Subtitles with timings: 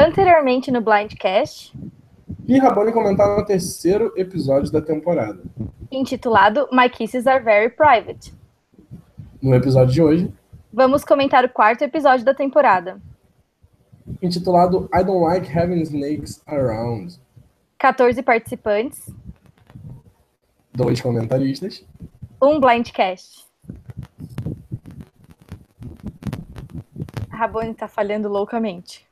[0.00, 1.74] Anteriormente no Blindcast.
[2.48, 5.42] E Rabone comentar no terceiro episódio da temporada.
[5.92, 8.32] Intitulado My Kisses Are Very Private.
[9.42, 10.34] No episódio de hoje.
[10.72, 12.98] Vamos comentar o quarto episódio da temporada.
[14.22, 17.20] Intitulado I Don't Like Having Snakes Around.
[17.78, 19.06] 14 participantes.
[20.72, 21.84] Dois comentaristas.
[22.40, 23.46] Um Blindcast.
[27.30, 29.09] A Rabone tá falhando loucamente.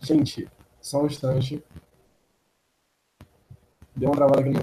[0.00, 0.48] Gente,
[0.80, 1.62] só um instante.
[3.96, 4.60] Deu uma travada aqui no,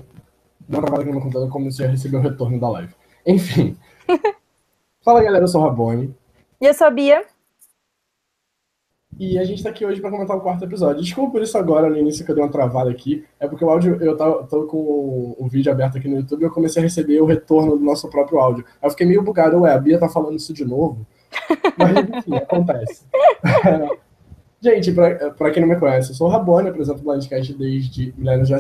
[0.68, 2.94] Deu uma travada aqui no meu computador como se já recebeu o retorno da live.
[3.26, 3.78] Enfim.
[5.04, 6.16] Fala galera, eu sou o Rabone.
[6.60, 7.24] E eu sou a Bia.
[9.18, 11.02] E a gente tá aqui hoje para comentar o quarto episódio.
[11.02, 13.24] Desculpa por isso agora, no início que eu dei uma travada aqui.
[13.40, 16.46] É porque o áudio, eu tava, tô com o, vídeo aberto aqui no YouTube e
[16.46, 18.66] eu comecei a receber o retorno do nosso próprio áudio.
[18.82, 19.62] Aí eu fiquei meio bugado.
[19.62, 21.06] Ué, a Bia tá falando isso de novo?
[21.78, 23.06] Mas enfim, acontece.
[24.62, 28.48] gente, para quem não me conhece, eu sou o Rabone, apresento o Blindcast desde Milênios
[28.48, 28.56] de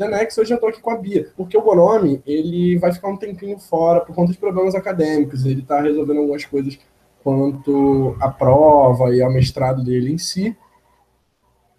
[0.00, 0.38] Zenex.
[0.38, 3.58] Hoje eu tô aqui com a Bia, porque o Bonome, ele vai ficar um tempinho
[3.58, 5.44] fora por conta de problemas acadêmicos.
[5.44, 6.78] Ele tá resolvendo algumas coisas
[7.22, 10.56] quanto à prova e ao mestrado dele em si.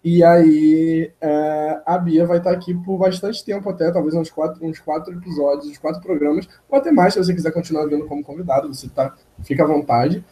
[0.02, 4.64] E aí é, a Bia vai estar aqui por bastante tempo até, talvez uns quatro,
[4.64, 8.24] uns quatro episódios, uns quatro programas, ou até mais, se você quiser continuar vindo como
[8.24, 10.24] convidado, você tá, fica à vontade.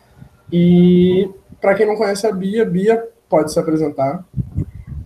[0.51, 4.25] E para quem não conhece a Bia, Bia pode se apresentar.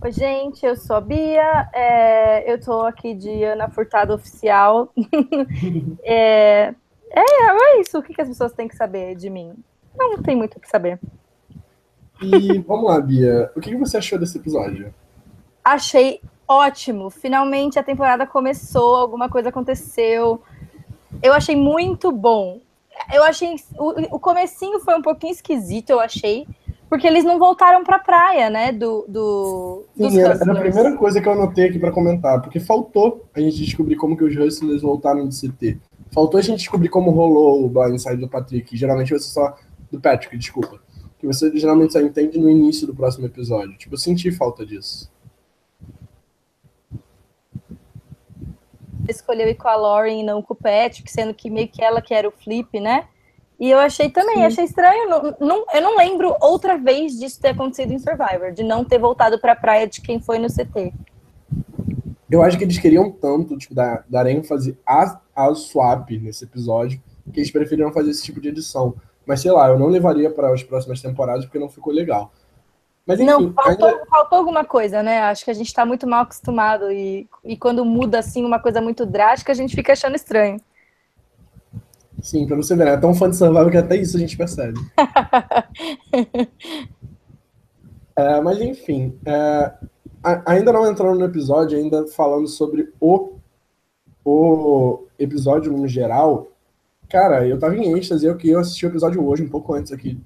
[0.01, 4.91] Oi, gente, eu sou a Bia, é, eu tô aqui de Ana Furtado Oficial.
[6.03, 6.73] é,
[7.09, 9.53] é, é isso, o que, que as pessoas têm que saber de mim?
[9.97, 10.99] Não tem muito o que saber.
[12.21, 13.51] E vamos lá, Bia.
[13.55, 14.93] O que você achou desse episódio?
[15.63, 17.09] Achei ótimo.
[17.09, 20.41] Finalmente a temporada começou, alguma coisa aconteceu.
[21.21, 22.59] Eu achei muito bom.
[23.11, 23.55] Eu achei.
[23.77, 26.47] O, o comecinho foi um pouquinho esquisito, eu achei.
[26.93, 28.71] Porque eles não voltaram pra praia, né?
[28.71, 32.39] Do, do, Sim, era, era, a primeira coisa que eu anotei aqui para comentar.
[32.39, 35.79] Porque faltou a gente descobrir como que os Hustlers voltaram de CT.
[36.11, 38.77] Faltou a gente descobrir como rolou o blindside do Patrick.
[38.77, 39.57] Geralmente você só
[39.91, 40.79] do Patrick, desculpa.
[41.17, 43.75] Que você geralmente só entende no início do próximo episódio.
[43.75, 45.11] Tipo, eu senti falta disso.
[49.09, 52.03] Escolheu ir com a Lauren e não com o Patrick, sendo que meio que ela
[52.03, 53.07] que era o Flip, né?
[53.63, 54.43] E eu achei também, Sim.
[54.43, 55.09] achei estranho.
[55.09, 58.99] Não, não, eu não lembro outra vez disso ter acontecido em Survivor, de não ter
[58.99, 60.93] voltado pra praia de quem foi no CT.
[62.29, 67.01] Eu acho que eles queriam tanto, tipo, dar, dar ênfase a, a swap nesse episódio,
[67.31, 68.95] que eles preferiram fazer esse tipo de edição.
[69.25, 72.33] Mas sei lá, eu não levaria para as próximas temporadas porque não ficou legal.
[73.05, 74.05] Mas, enfim, não, faltou, ainda...
[74.07, 75.21] faltou, alguma coisa, né?
[75.21, 78.81] Acho que a gente está muito mal acostumado e, e quando muda assim uma coisa
[78.81, 80.59] muito drástica, a gente fica achando estranho.
[82.21, 82.93] Sim, pra você ver, né?
[82.93, 84.79] é tão fã de Survival que até isso a gente percebe.
[88.15, 89.73] é, mas enfim, é,
[90.45, 93.33] ainda não entrando no episódio, ainda falando sobre o,
[94.23, 96.53] o episódio no geral,
[97.13, 99.91] Cara, eu tava em êxtase, eu que eu assisti o episódio hoje, um pouco antes
[99.91, 100.19] aqui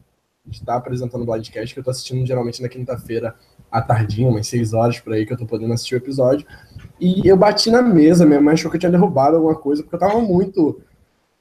[0.45, 3.35] de estar apresentando o Blindcast, que eu tô assistindo geralmente na quinta-feira
[3.69, 6.47] à tardinha, umas seis horas por aí, que eu tô podendo assistir o episódio.
[6.97, 9.97] E eu bati na mesa, minha mãe achou que eu tinha derrubado alguma coisa, porque
[9.97, 10.79] eu tava muito,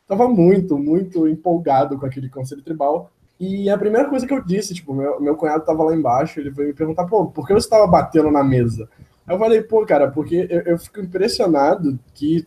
[0.06, 3.10] tava muito, muito empolgado com aquele conselho tribal.
[3.38, 6.50] E a primeira coisa que eu disse, tipo, meu, meu cunhado tava lá embaixo, ele
[6.50, 8.88] veio me perguntar, pô, por que você tava batendo na mesa?
[9.28, 12.46] Eu falei, pô, cara, porque eu, eu fico impressionado que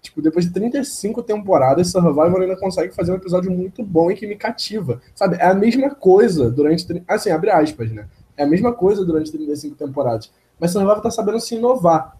[0.00, 4.26] Tipo, depois de 35 temporadas, Survivor ainda consegue fazer um episódio muito bom e que
[4.26, 5.00] me cativa.
[5.14, 5.36] Sabe?
[5.36, 7.04] É a mesma coisa durante.
[7.06, 8.06] Assim, abre aspas, né?
[8.36, 10.30] É a mesma coisa durante 35 temporadas.
[10.58, 12.16] Mas Survivor tá sabendo se inovar.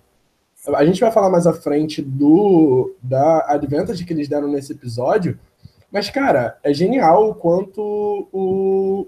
[0.75, 5.39] A gente vai falar mais à frente do da advantage que eles deram nesse episódio.
[5.91, 9.07] Mas, cara, é genial o quanto o,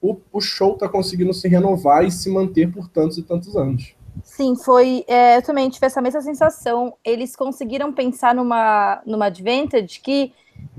[0.00, 3.94] o, o show tá conseguindo se renovar e se manter por tantos e tantos anos.
[4.22, 5.04] Sim, foi.
[5.08, 6.94] É, eu também tive essa mesma sensação.
[7.04, 10.32] Eles conseguiram pensar numa, numa advantage que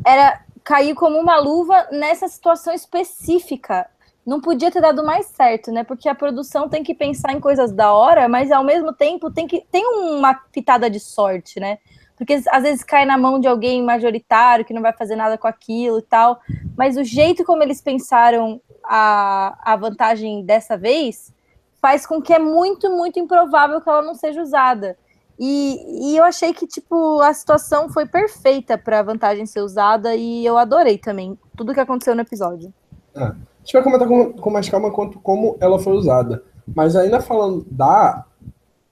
[0.05, 3.87] era cair como uma luva nessa situação específica.
[4.25, 5.83] Não podia ter dado mais certo, né?
[5.83, 9.47] Porque a produção tem que pensar em coisas da hora, mas ao mesmo tempo tem
[9.47, 11.79] que tem uma pitada de sorte, né?
[12.15, 15.47] Porque às vezes cai na mão de alguém majoritário que não vai fazer nada com
[15.47, 16.39] aquilo e tal.
[16.77, 21.33] Mas o jeito como eles pensaram a, a vantagem dessa vez
[21.81, 24.95] faz com que é muito, muito improvável que ela não seja usada.
[25.39, 30.15] E, e eu achei que, tipo, a situação foi perfeita para a vantagem ser usada
[30.15, 32.71] e eu adorei também tudo que aconteceu no episódio.
[33.15, 33.31] É.
[33.61, 36.43] A gente vai comentar com, com mais calma quanto como ela foi usada.
[36.65, 38.25] Mas ainda falando da,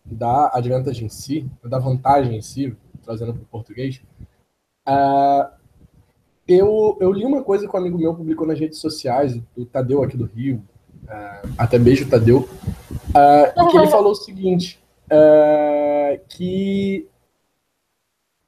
[0.05, 4.01] da advantage em si, da vantagem em si, trazendo para o português,
[4.87, 5.49] uh,
[6.47, 10.03] eu, eu li uma coisa que um amigo meu publicou nas redes sociais, o Tadeu
[10.03, 10.63] aqui do Rio,
[11.05, 12.47] uh, até beijo, Tadeu,
[13.09, 14.79] uh, que ele falou o seguinte,
[16.27, 17.07] que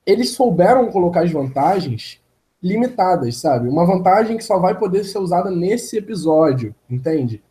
[0.05, 2.20] eles souberam colocar as vantagens
[2.61, 3.67] limitadas, sabe?
[3.67, 7.43] Uma vantagem que só vai poder ser usada nesse episódio, entende?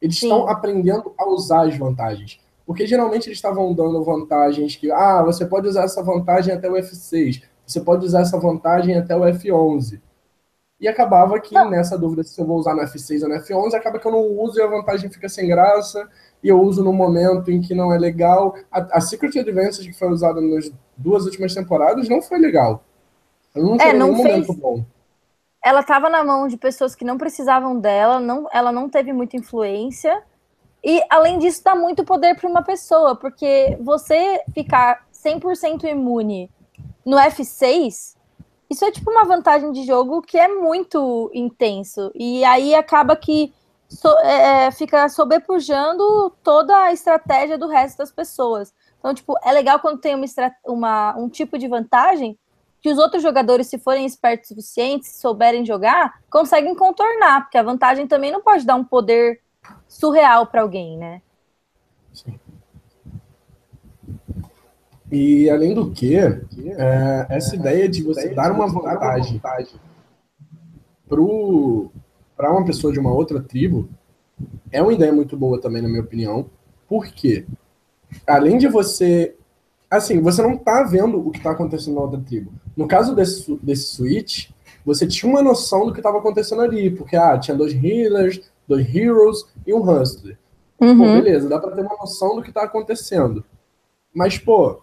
[0.00, 2.40] Eles estão aprendendo a usar as vantagens.
[2.66, 6.74] Porque geralmente eles estavam dando vantagens que, ah, você pode usar essa vantagem até o
[6.74, 10.00] F6, você pode usar essa vantagem até o F11.
[10.80, 11.70] E acabava que não.
[11.70, 14.24] nessa dúvida se eu vou usar no F6 ou no F11, acaba que eu não
[14.40, 16.08] uso e a vantagem fica sem graça,
[16.42, 18.54] e eu uso no momento em que não é legal.
[18.70, 22.84] A, a Secret Advantage que foi usada nas duas últimas temporadas não foi legal.
[23.58, 24.46] Não é, não fez...
[24.46, 24.84] bom.
[25.64, 29.36] Ela estava na mão de pessoas que não precisavam dela, não, ela não teve muita
[29.36, 30.22] influência.
[30.82, 36.50] E, além disso, dá muito poder para uma pessoa, porque você ficar 100% imune
[37.04, 38.16] no F6,
[38.70, 42.12] isso é tipo uma vantagem de jogo que é muito intenso.
[42.14, 43.52] E aí acaba que
[43.88, 48.72] so, é, é, fica sobrepujando toda a estratégia do resto das pessoas.
[48.98, 50.26] Então, tipo, é legal quando tem uma,
[50.66, 52.38] uma, um tipo de vantagem
[52.80, 57.58] que os outros jogadores, se forem espertos o suficiente, se souberem jogar, conseguem contornar, porque
[57.58, 59.40] a vantagem também não pode dar um poder
[59.88, 61.20] surreal para alguém, né?
[62.12, 62.38] Sim.
[65.10, 69.40] E além do que, é, essa ideia de você dar uma vantagem
[71.08, 73.88] para uma pessoa de uma outra tribo
[74.70, 76.50] é uma ideia muito boa também, na minha opinião.
[76.86, 77.46] Porque,
[78.26, 79.34] além de você.
[79.90, 82.52] Assim, você não tá vendo o que tá acontecendo na outra tribo.
[82.76, 84.50] No caso desse, desse switch,
[84.84, 86.90] você tinha uma noção do que estava acontecendo ali.
[86.90, 90.38] Porque, ah, tinha dois healers, dois heroes e um hustler.
[90.80, 90.98] Uhum.
[90.98, 93.44] Pô, beleza, dá pra ter uma noção do que tá acontecendo.
[94.14, 94.82] Mas, pô,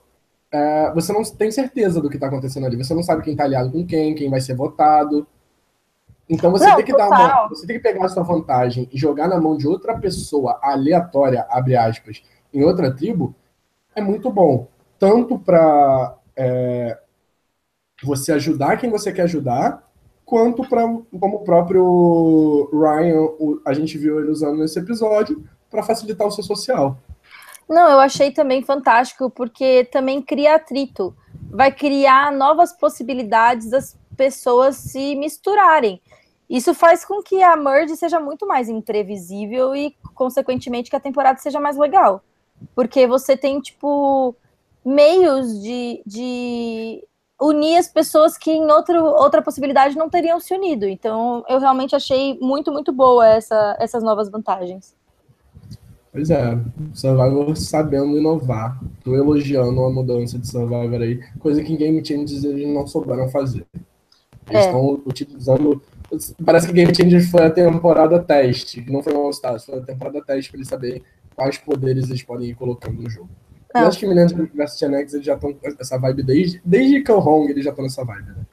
[0.51, 2.75] é, você não tem certeza do que está acontecendo ali.
[2.75, 5.27] Você não sabe quem está aliado com quem, quem vai ser votado.
[6.27, 7.09] Então você não, tem que total.
[7.09, 9.95] dar uma, você tem que pegar a sua vantagem e jogar na mão de outra
[9.97, 13.35] pessoa aleatória, abre aspas, em outra tribo,
[13.95, 14.67] é muito bom.
[14.99, 16.97] Tanto para é,
[18.03, 19.83] você ajudar quem você quer ajudar,
[20.25, 20.81] quanto para
[21.19, 26.31] como o próprio Ryan, o, a gente viu ele usando nesse episódio, para facilitar o
[26.31, 26.97] seu social.
[27.67, 31.15] Não, eu achei também fantástico, porque também cria atrito.
[31.49, 36.01] Vai criar novas possibilidades das pessoas se misturarem.
[36.49, 41.39] Isso faz com que a merge seja muito mais imprevisível e, consequentemente, que a temporada
[41.39, 42.23] seja mais legal.
[42.75, 44.35] Porque você tem, tipo,
[44.85, 47.03] meios de, de
[47.41, 50.87] unir as pessoas que em outro, outra possibilidade não teriam se unido.
[50.87, 54.95] Então, eu realmente achei muito, muito boa essa, essas novas vantagens.
[56.11, 56.57] Pois é,
[56.93, 58.79] Survivor sabendo inovar.
[59.03, 63.27] Tô elogiando a mudança de Survivor aí, coisa que em Game Changers eles não souberam
[63.27, 63.65] fazer.
[64.49, 64.65] Eles é.
[64.67, 65.81] estão utilizando.
[66.45, 70.23] Parece que Game Changers foi a temporada teste, não foi um All foi a temporada
[70.23, 71.03] teste para eles saberem
[71.35, 73.29] quais poderes eles podem ir colocando no jogo.
[73.81, 77.49] Eu acho que Millennium vs Genex eles já estão essa vibe desde, desde Kill Hong,
[77.49, 78.45] eles já estão nessa vibe, né?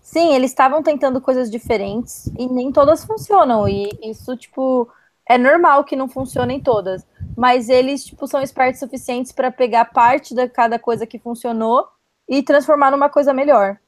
[0.00, 3.68] Sim, eles estavam tentando coisas diferentes e nem todas funcionam.
[3.68, 4.88] E isso, tipo,
[5.28, 7.06] é normal que não funcionem todas,
[7.36, 11.86] mas eles tipo são espertos suficientes para pegar parte de cada coisa que funcionou
[12.28, 13.78] e transformar numa coisa melhor.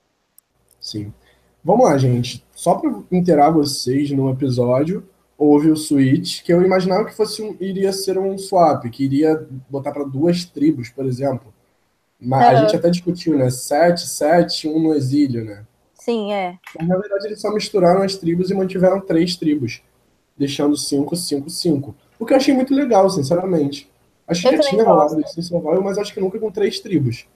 [0.80, 1.12] Sim.
[1.62, 2.44] Vamos lá, gente.
[2.54, 5.06] Só para inteirar vocês no episódio,
[5.38, 9.46] houve o switch, que eu imaginava que fosse um, iria ser um swap, que iria
[9.68, 11.52] botar para duas tribos, por exemplo.
[12.18, 12.48] Mas é.
[12.48, 13.50] a gente até discutiu, né?
[13.50, 15.64] Sete, sete, um no exílio, né?
[15.94, 16.58] Sim, é.
[16.78, 19.82] Mas, na verdade, eles só misturaram as tribos e mantiveram três tribos
[20.36, 21.94] deixando 5, 5, 5.
[22.18, 23.90] O que eu achei muito legal, sinceramente.
[24.26, 26.80] Acho que eu já tinha rolado isso em Survival, mas acho que nunca com três
[26.80, 27.26] tribos.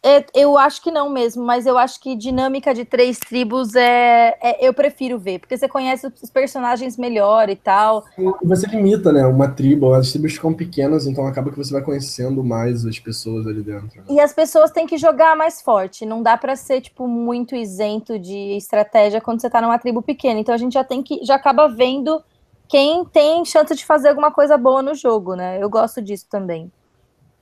[0.00, 4.38] É, eu acho que não mesmo, mas eu acho que dinâmica de três tribos é,
[4.40, 8.04] é, eu prefiro ver, porque você conhece os personagens melhor e tal.
[8.44, 9.26] Você limita, né?
[9.26, 13.44] Uma tribo, as tribos ficam pequenas, então acaba que você vai conhecendo mais as pessoas
[13.48, 14.00] ali dentro.
[14.00, 14.04] Né?
[14.08, 18.20] E as pessoas têm que jogar mais forte, não dá para ser tipo muito isento
[18.20, 20.38] de estratégia quando você tá numa tribo pequena.
[20.38, 22.22] Então a gente já tem que já acaba vendo
[22.68, 25.60] quem tem chance de fazer alguma coisa boa no jogo, né?
[25.60, 26.70] Eu gosto disso também.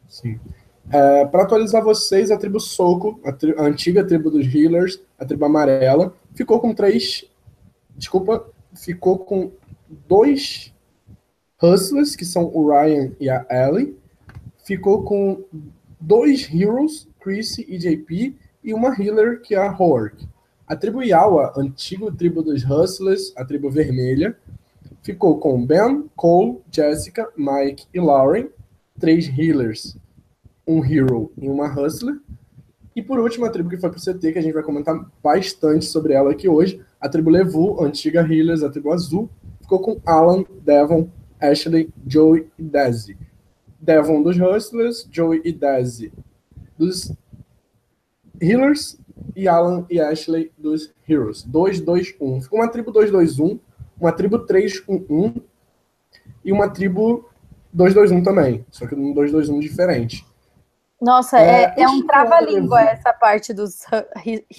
[0.09, 0.41] Sim.
[0.93, 5.25] É, para atualizar vocês, a tribo Soco, a, tri a, antiga tribo dos Healers, a
[5.25, 7.25] tribo amarela, ficou com três.
[7.97, 9.50] Desculpa, ficou com
[10.07, 10.73] dois
[11.61, 13.97] Hustlers, que são o Ryan e a Ellie.
[14.64, 15.45] Ficou com
[16.00, 20.28] dois Heroes, Chrissy e JP, e uma Healer, que é a Hork.
[20.66, 24.37] A tribo Yawa, antiga tribo dos Hustlers, a tribo vermelha,
[25.02, 28.49] ficou com Ben, Cole, Jessica, Mike e Lauren,
[28.99, 29.97] três Healers
[30.66, 32.18] um Hero e uma Hustler.
[32.94, 35.85] E por último, a tribo que foi pro CT, que a gente vai comentar bastante
[35.85, 39.28] sobre ela aqui hoje, a tribo Levu, antiga Healers, a tribo azul,
[39.61, 43.16] ficou com Alan, Devon, Ashley, Joey e Desi.
[43.78, 46.11] Devon dos Hustlers, Joey e Desi
[46.78, 47.12] dos
[48.40, 48.99] Healers
[49.35, 51.46] e Alan e Ashley dos Heroes.
[51.46, 52.42] 2-2-1.
[52.42, 53.58] Ficou uma tribo 2-2-1,
[54.00, 55.42] uma tribo 3-1-1
[56.44, 57.28] e uma tribo
[57.76, 60.26] 2-2-1 também, só que um 2-2-1 diferente.
[61.00, 63.81] Nossa, é, é, é um trava-língua essa parte dos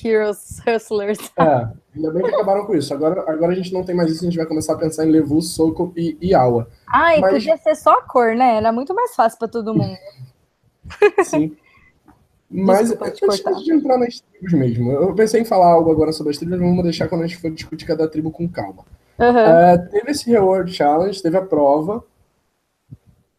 [0.03, 1.17] Heroes Hustlers.
[1.37, 2.93] É, ainda bem que acabaram com isso.
[2.93, 5.11] Agora, agora a gente não tem mais isso, a gente vai começar a pensar em
[5.11, 6.67] Levu, Soco e, e Awa.
[6.87, 7.33] Ah, e Mas...
[7.33, 8.57] podia ser só a cor, né?
[8.57, 9.97] Era muito mais fácil para todo mundo.
[11.23, 11.57] Sim.
[12.49, 16.37] Mas antes de entrar nas tribos mesmo, eu pensei em falar algo agora sobre as
[16.37, 18.85] tribos, mas vamos deixar quando a gente for discutir cada tribo com calma.
[19.19, 19.87] Uhum.
[19.91, 22.01] teve esse Reward Challenge, teve a prova,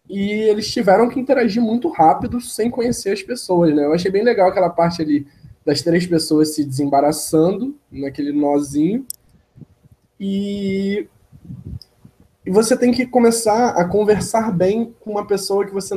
[0.09, 3.85] e eles tiveram que interagir muito rápido sem conhecer as pessoas, né?
[3.85, 5.27] Eu achei bem legal aquela parte ali
[5.65, 9.07] das três pessoas se desembaraçando naquele nozinho.
[10.19, 11.07] E,
[12.45, 15.95] e você tem que começar a conversar bem com uma pessoa que você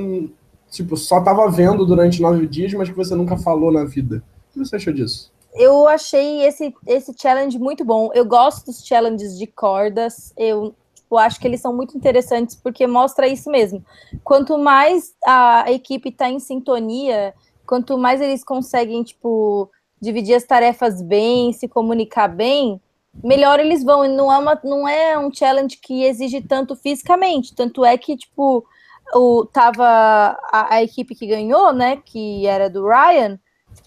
[0.70, 4.24] tipo, só estava vendo durante nove dias, mas que você nunca falou na vida.
[4.50, 5.32] O que você achou disso?
[5.54, 8.10] Eu achei esse, esse challenge muito bom.
[8.14, 10.34] Eu gosto dos challenges de cordas.
[10.38, 10.74] Eu
[11.12, 13.84] tipo, acho que eles são muito interessantes porque mostra isso mesmo.
[14.24, 17.34] Quanto mais a equipe está em sintonia,
[17.66, 22.80] quanto mais eles conseguem, tipo, dividir as tarefas bem, se comunicar bem,
[23.22, 24.06] melhor eles vão.
[24.06, 27.54] E não é, uma, não é um challenge que exige tanto fisicamente.
[27.54, 28.66] Tanto é que, tipo,
[29.14, 31.98] o, tava a, a, equipe que ganhou, né?
[31.98, 33.38] Que era do Ryan,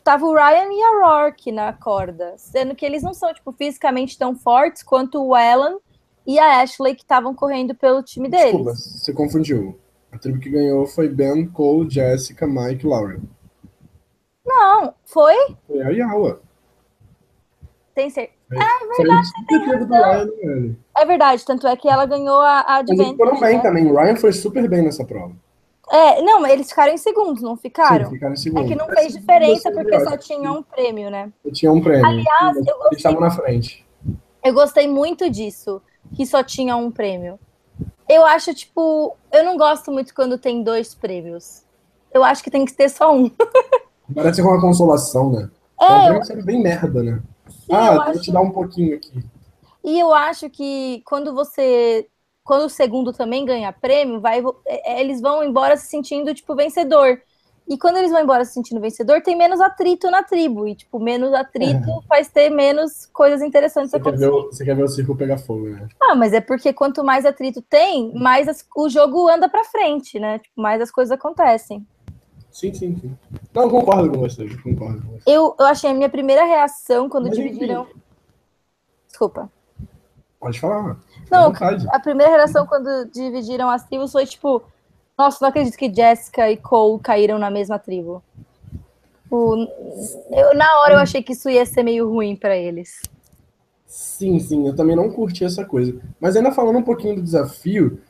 [0.02, 4.18] tava o Ryan e a Rourke na corda, sendo que eles não são, tipo, fisicamente
[4.18, 5.78] tão fortes quanto o Alan
[6.26, 8.46] e a Ashley, que estavam correndo pelo time deles.
[8.46, 9.78] Desculpa, você confundiu.
[10.10, 13.20] A tribo que ganhou foi Ben, Cole, Jessica, Mike e Lauren.
[14.46, 15.34] Não, foi?
[15.66, 16.40] Foi a Yawa.
[17.94, 18.34] Tem certeza.
[18.52, 23.16] É verdade, tem É verdade, tanto é que ela ganhou a, a Adventure.
[23.16, 23.62] foram bem né?
[23.62, 23.86] também.
[23.86, 25.34] O Ryan foi super bem nessa prova.
[25.90, 28.06] É, não, eles ficaram em segundos, não ficaram?
[28.06, 28.64] Sim, ficaram em segundos.
[28.64, 31.30] É que não fez diferença porque só tinha um prêmio, né?
[31.52, 32.06] Tinha um prêmio.
[32.06, 33.86] Aliás, eu gostei, eles estavam na frente.
[34.42, 35.82] Eu gostei muito disso,
[36.14, 37.38] que só tinha um prêmio.
[38.08, 41.62] Eu acho, tipo, eu não gosto muito quando tem dois prêmios.
[42.12, 43.30] Eu acho que tem que ter só um.
[44.14, 45.50] Parece uma consolação, né?
[45.80, 47.22] É, é um bem merda, né?
[47.70, 48.20] ah, vou acho...
[48.20, 49.24] te dar um pouquinho aqui.
[49.82, 52.08] E eu acho que quando você.
[52.42, 56.54] Quando o segundo também ganha prêmio, vai, é, é, eles vão embora se sentindo, tipo,
[56.54, 57.20] vencedor.
[57.66, 60.68] E quando eles vão embora se sentindo vencedor, tem menos atrito na tribo.
[60.68, 62.06] E, tipo, menos atrito é.
[62.06, 65.38] faz ter menos coisas interessantes você quer, ver o, você quer ver o circo pegar
[65.38, 65.88] fogo, né?
[66.00, 70.18] Ah, mas é porque quanto mais atrito tem, mais as, o jogo anda pra frente,
[70.18, 70.38] né?
[70.40, 71.86] Tipo, mais as coisas acontecem.
[72.52, 73.16] Sim, sim, sim.
[73.52, 75.22] Não, concordo com você, concordo com você.
[75.26, 77.82] Eu, eu achei a minha primeira reação quando Mas, dividiram.
[77.84, 78.00] Enfim.
[79.08, 79.50] Desculpa.
[80.38, 80.98] Pode falar.
[81.30, 81.52] Não,
[81.88, 84.62] a primeira reação quando dividiram as tribos foi tipo,
[85.16, 88.22] nossa, não acredito que Jessica e Cole caíram na mesma tribo.
[89.30, 89.56] O,
[90.30, 93.00] eu, na hora eu achei que isso ia ser meio ruim para eles.
[93.86, 96.00] Sim, sim, eu também não curti essa coisa.
[96.20, 98.00] Mas ainda falando um pouquinho do desafio,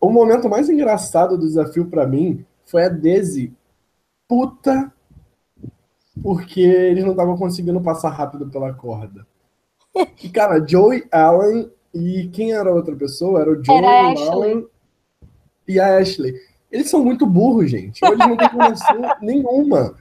[0.00, 3.52] o momento mais engraçado do desafio para mim foi a Daisy
[4.28, 4.92] puta
[6.22, 9.26] porque eles não estavam conseguindo passar rápido pela corda.
[10.22, 13.40] E, cara, Joey Allen e quem era a outra pessoa?
[13.40, 14.66] Era o Joey Allen
[15.66, 16.34] e a Ashley.
[16.70, 18.04] Eles são muito burros, gente.
[18.04, 19.94] Eles não têm condição nenhuma.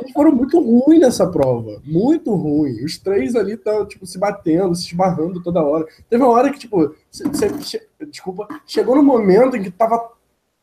[0.00, 1.80] Eles foram muito ruins nessa prova.
[1.84, 2.84] Muito ruim.
[2.84, 5.86] Os três ali estão, tipo, se batendo, se esbarrando toda hora.
[6.08, 6.94] Teve uma hora que, tipo,
[8.10, 10.16] desculpa, chegou no momento em que tava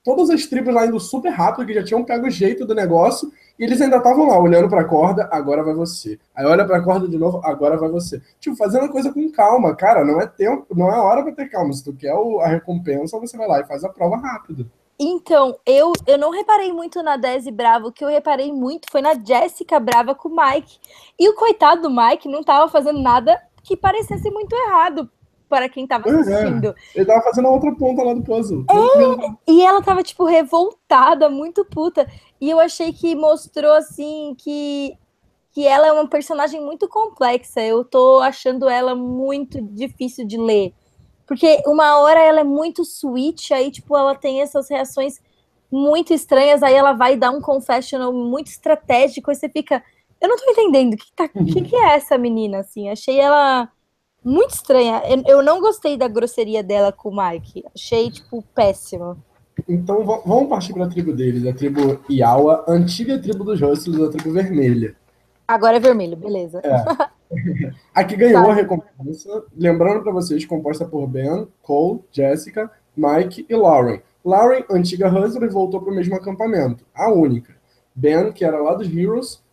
[0.03, 3.31] todas as tribos lá indo super rápido, que já tinham pego o jeito do negócio,
[3.57, 6.19] e eles ainda estavam lá, olhando pra corda, agora vai você.
[6.35, 8.21] Aí olha pra corda de novo, agora vai você.
[8.39, 11.49] Tipo, fazendo a coisa com calma, cara, não é tempo, não é hora pra ter
[11.49, 11.71] calma.
[11.71, 14.69] Se tu quer a recompensa, você vai lá e faz a prova rápido.
[14.99, 19.01] Então, eu, eu não reparei muito na Desi Bravo, o que eu reparei muito foi
[19.01, 20.79] na Jéssica Brava com o Mike.
[21.19, 25.09] E o coitado do Mike não tava fazendo nada que parecesse muito errado
[25.49, 26.69] para quem tava é, assistindo.
[26.69, 26.75] É.
[26.95, 28.65] Ele tava fazendo a outra ponta lá do puzzle.
[28.69, 32.07] É, e ela tava, tipo, revoltada, muito puta.
[32.39, 34.97] E eu achei que mostrou, assim, que,
[35.51, 37.61] que ela é uma personagem muito complexa.
[37.61, 40.73] Eu tô achando ela muito difícil de ler.
[41.27, 45.21] Porque uma hora ela é muito sweet, aí, tipo, ela tem essas reações
[45.71, 49.83] muito estranhas, aí ela vai dar um confessional muito estratégico, e você fica.
[50.21, 52.89] Eu não tô entendendo o que, tá, que, que é essa menina, assim.
[52.89, 53.69] Achei ela
[54.23, 55.01] muito estranha.
[55.27, 57.63] Eu não gostei da grosseria dela com o Mike.
[57.75, 59.17] Achei, tipo, péssimo.
[59.67, 64.09] Então vamos partir para a tribo deles, a tribo Iawa, antiga tribo dos Rustlers, a
[64.09, 64.95] tribo vermelha.
[65.47, 66.61] Agora é vermelho, beleza.
[66.63, 67.13] É.
[67.93, 68.51] Aqui ganhou tá.
[68.51, 69.45] a recompensa.
[69.55, 74.01] Lembrando para vocês, composta por Ben, Cole, Jessica, Mike e Lauren.
[74.23, 77.55] Lauren, antiga Hustler, voltou para o mesmo acampamento, a única.
[77.93, 79.43] Ben, que era lá dos Heroes,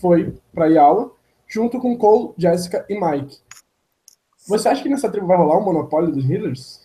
[0.00, 1.10] foi para Yala,
[1.46, 3.38] junto com Cole, Jessica e Mike.
[4.48, 6.80] Você acha que nessa tribo vai rolar um monopólio dos healers?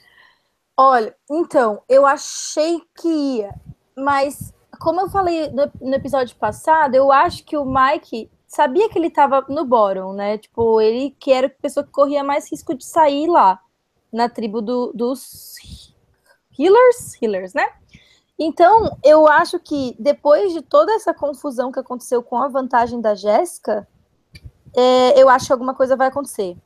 [0.78, 3.56] Olha, então, eu achei que ia,
[3.98, 8.98] mas como eu falei no, no, episódio passado, eu acho que o Mike sabia que
[8.98, 10.38] ele estava no bottom, né?
[10.38, 13.60] Tipo, ele que era a pessoa que corria mais risco de sair lá,
[14.12, 15.56] na tribo do, dos
[16.58, 17.68] healers, healers, né?
[18.38, 23.16] Então, eu acho que depois de toda essa confusão que aconteceu com a vantagem da
[23.16, 23.88] Jéssica,
[24.76, 26.58] é, eu acho que alguma coisa vai acontecer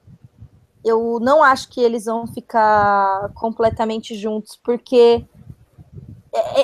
[0.84, 5.26] eu não acho que eles vão ficar completamente juntos, porque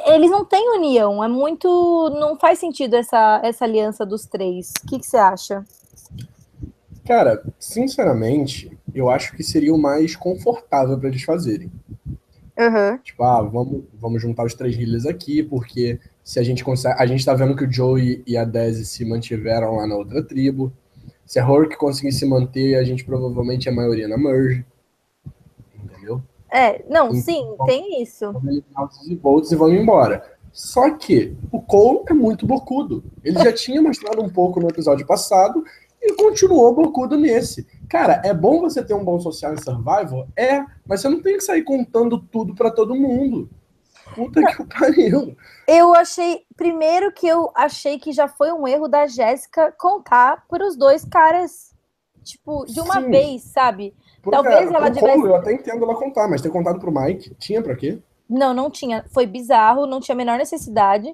[0.07, 1.23] eles não têm união.
[1.23, 2.09] É muito.
[2.19, 4.71] Não faz sentido essa, essa aliança dos três.
[4.83, 5.65] O que, que você acha?
[7.05, 11.71] Cara, sinceramente, eu acho que seria o mais confortável para eles fazerem.
[12.57, 12.97] Uhum.
[13.03, 16.95] Tipo, ah, vamos, vamos juntar os três healers aqui, porque se a gente consegue.
[16.99, 20.23] A gente tá vendo que o Joey e a Desi se mantiveram lá na outra
[20.23, 20.71] tribo.
[21.25, 24.65] Se a Hork conseguir se manter, a gente provavelmente é a maioria na merge.
[26.51, 28.29] É, não, então, sim, tem isso.
[28.29, 30.35] Os volts e vamos embora.
[30.51, 33.03] Só que o Cole é muito bocudo.
[33.23, 35.63] Ele já tinha mostrado um pouco no episódio passado
[36.01, 37.67] e continuou bocudo nesse.
[37.89, 40.27] Cara, é bom você ter um bom social em survival?
[40.35, 43.49] É, mas você não tem que sair contando tudo para todo mundo.
[44.13, 45.35] Puta que pariu.
[45.67, 50.65] Eu achei, primeiro que eu achei que já foi um erro da Jéssica contar para
[50.65, 51.73] os dois caras,
[52.23, 53.09] tipo, de uma Sim.
[53.09, 53.93] vez, sabe?
[54.31, 55.25] Talvez ela tivesse.
[55.25, 57.99] Eu até entendo ela contar, mas ter contado pro Mike, tinha para quê?
[58.29, 59.05] Não, não tinha.
[59.13, 61.13] Foi bizarro, não tinha a menor necessidade.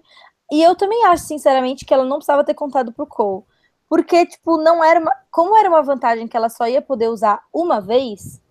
[0.51, 3.43] E eu também acho, sinceramente, que ela não precisava ter contado pro Cole.
[3.87, 5.15] Porque, tipo, não era uma.
[5.29, 8.41] Como era uma vantagem que ela só ia poder usar uma vez,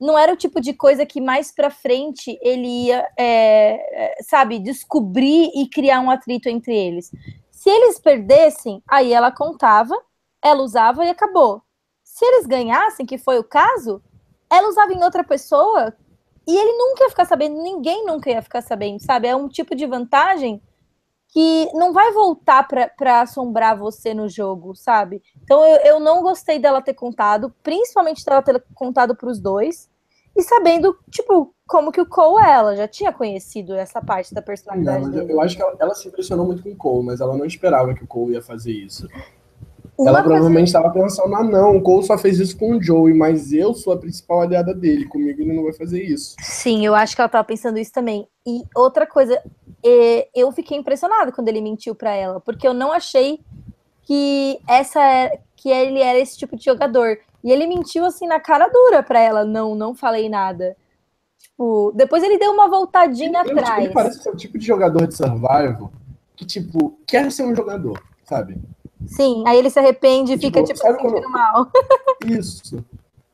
[0.00, 4.58] não era o tipo de coisa que mais para frente ele ia, é, é, sabe,
[4.58, 7.12] descobrir e criar um atrito entre eles.
[7.50, 9.94] Se eles perdessem, aí ela contava,
[10.42, 11.62] ela usava e acabou.
[12.22, 14.00] Se eles ganhassem, que foi o caso,
[14.48, 15.92] ela usava em outra pessoa
[16.46, 19.26] e ele nunca ia ficar sabendo, ninguém nunca ia ficar sabendo, sabe?
[19.26, 20.62] É um tipo de vantagem
[21.30, 25.20] que não vai voltar para assombrar você no jogo, sabe?
[25.42, 29.90] Então eu, eu não gostei dela ter contado, principalmente dela ter contado para os dois
[30.36, 32.52] e sabendo, tipo, como que o Cole é.
[32.52, 35.32] Ela já tinha conhecido essa parte da personalidade não, dele.
[35.32, 37.92] Eu acho que ela, ela, se impressionou muito com o Cole, mas ela não esperava
[37.92, 39.08] que o Cole ia fazer isso.
[39.98, 43.14] Uma ela provavelmente estava pensando, ah não, o Cole só fez isso com o Joey,
[43.14, 46.34] mas eu sou a principal aliada dele, comigo ele não vai fazer isso.
[46.40, 48.26] Sim, eu acho que ela estava pensando isso também.
[48.46, 49.40] E outra coisa,
[49.84, 53.40] é, eu fiquei impressionada quando ele mentiu para ela, porque eu não achei
[54.02, 57.18] que essa é, que ele era esse tipo de jogador.
[57.44, 60.76] E ele mentiu assim na cara dura pra ela, não, não falei nada.
[61.38, 63.84] Tipo, depois ele deu uma voltadinha ele, atrás.
[63.84, 65.92] Ele parece ser o tipo de jogador de survival
[66.36, 68.58] que, tipo, quer ser um jogador, sabe?
[69.06, 71.30] Sim, aí ele se arrepende e tipo, fica, tipo, se sentindo quando...
[71.30, 71.70] mal.
[72.26, 72.84] Isso.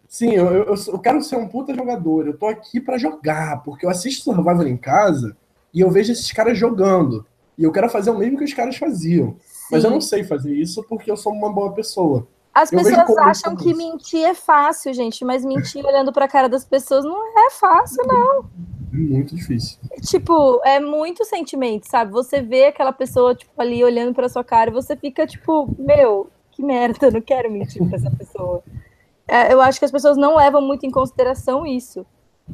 [0.09, 2.27] Sim, eu, eu, eu, quero ser um puta jogador.
[2.27, 5.37] Eu tô aqui para jogar, porque eu assisto Survival em casa
[5.73, 7.27] e eu vejo esses caras jogando.
[7.57, 9.37] E eu quero fazer o mesmo que os caras faziam.
[9.41, 9.67] Sim.
[9.71, 12.27] Mas eu não sei fazer isso porque eu sou uma boa pessoa.
[12.55, 16.49] As eu pessoas acham que mentir é fácil, gente, mas mentir olhando para a cara
[16.49, 18.45] das pessoas não é fácil, não.
[18.93, 19.79] É muito difícil.
[20.03, 22.11] Tipo, é muito sentimento, sabe?
[22.13, 26.31] Você vê aquela pessoa, tipo, ali olhando para sua cara e você fica, tipo, meu,
[26.51, 28.63] que merda, não quero mentir para essa pessoa.
[29.27, 32.05] É, eu acho que as pessoas não levam muito em consideração isso.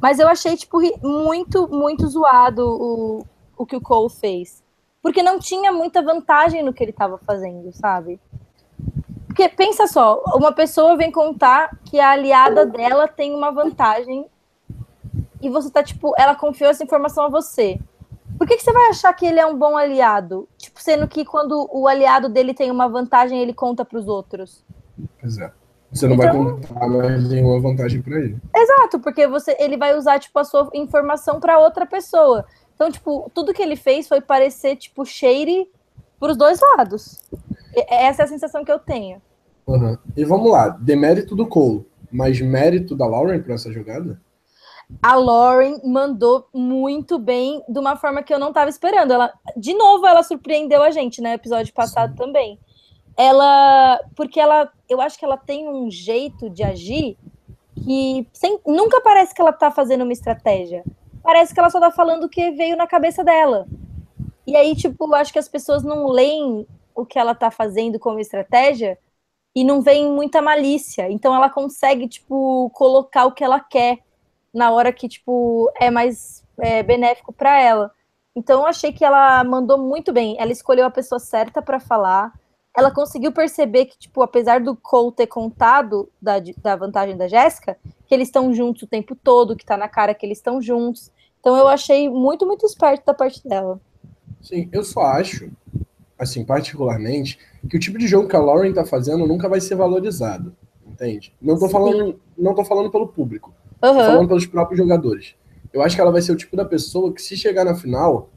[0.03, 3.27] Mas eu achei, tipo, muito, muito zoado o,
[3.57, 4.63] o que o Cole fez.
[5.01, 8.19] Porque não tinha muita vantagem no que ele estava fazendo, sabe?
[9.35, 14.27] Porque pensa só, uma pessoa vem contar que a aliada dela tem uma vantagem
[15.43, 17.81] e você tá tipo, ela confiou essa informação a você.
[18.39, 20.49] Por que, que você vai achar que ele é um bom aliado?
[20.57, 24.65] Tipo, sendo que quando o aliado dele tem uma vantagem, ele conta para os outros.
[25.21, 25.51] Pois é.
[25.91, 28.39] Você não então, vai contar mais nenhuma vantagem para ele.
[28.55, 32.47] Exato, porque você, ele vai usar tipo a sua informação para outra pessoa.
[32.77, 35.69] Então, tipo, tudo que ele fez foi parecer tipo shady
[36.21, 37.21] para os dois lados.
[37.89, 39.21] Essa é a sensação que eu tenho.
[39.67, 39.97] Uhum.
[40.17, 44.21] E vamos lá, demérito do Cole, mas mérito da Lauren para essa jogada?
[45.03, 49.13] A Lauren mandou muito bem, de uma forma que eu não estava esperando.
[49.13, 51.35] Ela, de novo, ela surpreendeu a gente, né?
[51.35, 52.17] Episódio passado Sim.
[52.17, 52.59] também.
[53.17, 57.17] Ela, porque ela, eu acho que ela tem um jeito de agir
[57.75, 60.85] que sem, nunca parece que ela tá fazendo uma estratégia.
[61.23, 63.67] Parece que ela só tá falando o que veio na cabeça dela.
[64.47, 67.99] E aí, tipo, eu acho que as pessoas não leem o que ela tá fazendo
[67.99, 68.99] como estratégia
[69.55, 71.11] e não vem muita malícia.
[71.11, 73.99] Então ela consegue, tipo, colocar o que ela quer
[74.53, 77.91] na hora que, tipo, é mais é, benéfico para ela.
[78.37, 80.37] Então eu achei que ela mandou muito bem.
[80.39, 82.33] Ela escolheu a pessoa certa para falar.
[82.77, 87.79] Ela conseguiu perceber que, tipo, apesar do Cole ter contado da, da vantagem da Jéssica,
[88.07, 91.13] que eles estão juntos o tempo todo, que tá na cara que eles estão juntos.
[91.39, 93.81] Então eu achei muito, muito esperto da parte dela.
[94.43, 95.51] Sim, eu só acho,
[96.19, 99.75] assim, particularmente, que o tipo de jogo que a Lauren tá fazendo nunca vai ser
[99.75, 100.55] valorizado.
[100.87, 101.35] Entende?
[101.41, 103.53] Não tô falando, não tô falando pelo público.
[103.83, 103.95] Uhum.
[103.95, 105.35] Tô falando pelos próprios jogadores.
[105.73, 108.31] Eu acho que ela vai ser o tipo da pessoa que, se chegar na final,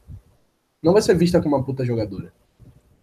[0.82, 2.34] não vai ser vista como uma puta jogadora.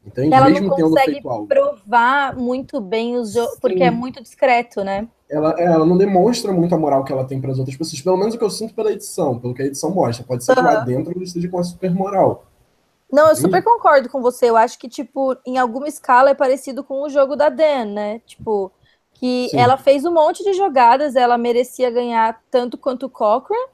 [0.05, 0.35] Entende?
[0.35, 5.09] Ela Mesmo não consegue provar muito bem os jogos, porque é muito discreto, né?
[5.31, 8.03] Ela, é, ela não demonstra muito a moral que ela tem para as outras pessoas,
[8.03, 10.25] pelo menos o que eu sinto pela edição, pelo que a edição mostra.
[10.27, 10.57] Pode ser uhum.
[10.57, 12.45] que lá dentro ele esteja com uma super moral.
[13.15, 14.51] Não, eu super concordo com você.
[14.51, 18.19] Eu acho que, tipo, em alguma escala é parecido com o jogo da Dan, né?
[18.27, 18.73] Tipo,
[19.13, 19.57] que Sim.
[19.57, 23.69] ela fez um monte de jogadas, ela merecia ganhar tanto quanto o Cochrane,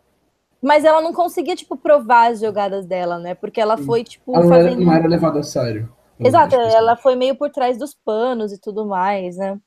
[0.61, 3.35] mas ela não conseguia, tipo, provar as jogadas dela, né?
[3.35, 4.37] Porque ela foi, tipo.
[4.37, 4.85] Ela fazendo...
[4.85, 5.91] não era levada a sério.
[6.19, 9.59] Exato, ela foi meio por trás dos panos e tudo mais, né?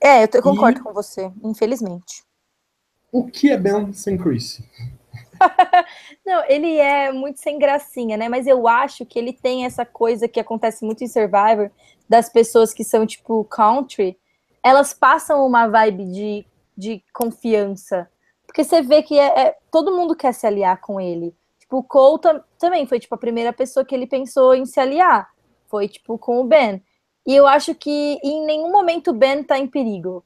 [0.00, 0.82] É, eu, concordo e...
[0.82, 2.24] com você, infelizmente.
[3.12, 4.62] O que é Ben sem Chris?
[6.24, 8.28] não, ele é muito sem gracinha, né?
[8.28, 11.70] Mas eu acho que ele tem essa coisa que acontece muito em Survivor,
[12.08, 14.18] das pessoas que são, tipo, country,
[14.62, 18.08] elas passam uma vibe de, de confiança
[18.52, 21.34] porque você vê que é, é, todo mundo quer se aliar com ele.
[21.58, 22.20] Tipo, o Cole
[22.58, 25.30] também foi tipo a primeira pessoa que ele pensou em se aliar.
[25.68, 26.82] Foi tipo com o Ben.
[27.26, 30.22] E eu acho que em nenhum momento o Ben tá em perigo.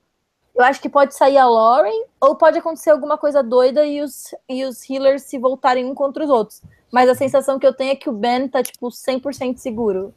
[0.56, 4.34] Eu acho que pode sair a Lauren, ou pode acontecer alguma coisa doida e os,
[4.48, 6.62] e os healers se voltarem um contra os outros.
[6.90, 10.14] Mas a sensação que eu tenho é que o Ben tá, tipo, 100% seguro.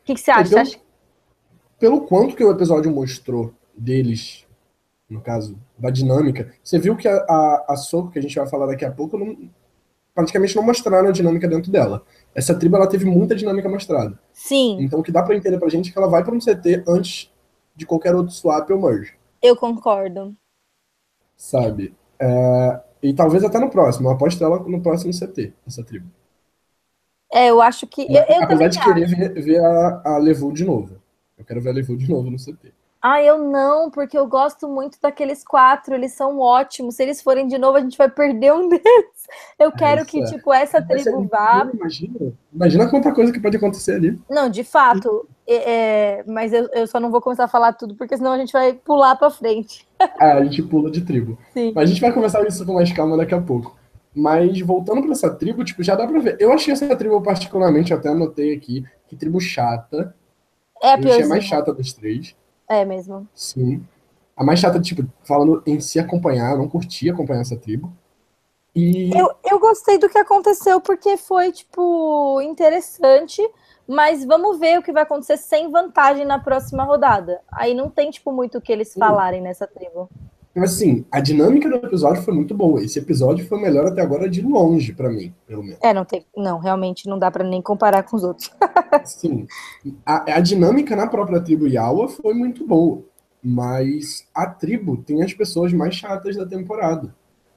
[0.00, 0.48] O que, que você acha?
[0.48, 0.78] Pelo, acha?
[1.78, 4.46] pelo quanto que o episódio mostrou deles
[5.10, 6.54] no caso, da dinâmica.
[6.62, 9.18] Você viu que a, a, a Soco, que a gente vai falar daqui a pouco,
[9.18, 9.36] não,
[10.14, 12.04] praticamente não mostraram a dinâmica dentro dela.
[12.32, 14.18] Essa tribo ela teve muita dinâmica mostrada.
[14.32, 14.78] Sim.
[14.80, 16.84] Então o que dá para entender pra gente é que ela vai para um CT
[16.86, 17.32] antes
[17.74, 19.14] de qualquer outro swap ou merge.
[19.42, 20.36] Eu concordo.
[21.36, 21.94] Sabe?
[22.18, 24.08] É, e talvez até no próximo.
[24.08, 26.10] Eu aposto ela no próximo CT, essa tribo.
[27.32, 28.02] É, eu acho que.
[28.02, 31.00] Eu, eu Apesar de querer ver, ver, a, a Levu de novo.
[31.38, 32.72] Eu quero ver a Levu de novo no CT.
[33.02, 36.96] Ah, eu não, porque eu gosto muito daqueles quatro, eles são ótimos.
[36.96, 38.84] Se eles forem de novo, a gente vai perder um deles.
[39.58, 41.66] Eu quero que, tipo, essa tribo vá.
[41.72, 44.20] Imagina, imagina quanta coisa que pode acontecer ali.
[44.28, 45.26] Não, de fato.
[45.46, 48.38] É, é, mas eu, eu só não vou começar a falar tudo, porque senão a
[48.38, 49.88] gente vai pular pra frente.
[49.98, 51.38] Ah, a gente pula de tribo.
[51.54, 51.72] Sim.
[51.74, 53.78] Mas a gente vai conversar isso com mais calma daqui a pouco.
[54.14, 56.36] Mas voltando para essa tribo, tipo, já dá pra ver.
[56.38, 60.14] Eu achei essa tribo particularmente, até anotei aqui, que tribo chata.
[60.82, 62.34] É a mais chata dos três.
[62.70, 63.26] É mesmo.
[63.34, 63.84] Sim.
[64.36, 67.92] A mais chata, tipo, falando em se acompanhar, eu não curti acompanhar essa tribo.
[68.72, 69.10] E...
[69.12, 73.42] Eu, eu gostei do que aconteceu porque foi, tipo, interessante,
[73.88, 77.40] mas vamos ver o que vai acontecer sem vantagem na próxima rodada.
[77.50, 80.08] Aí não tem, tipo, muito o que eles falarem nessa tribo.
[80.54, 82.82] Mas assim, a dinâmica do episódio foi muito boa.
[82.82, 85.78] Esse episódio foi o melhor até agora de longe, para mim, pelo menos.
[85.80, 86.26] É, não tem.
[86.36, 88.50] Não, realmente não dá para nem comparar com os outros.
[89.04, 89.46] Sim.
[90.04, 93.02] A, a, dinâmica na própria tribo Yawa foi muito boa.
[93.42, 97.14] Mas a tribo tem as pessoas mais chatas da temporada.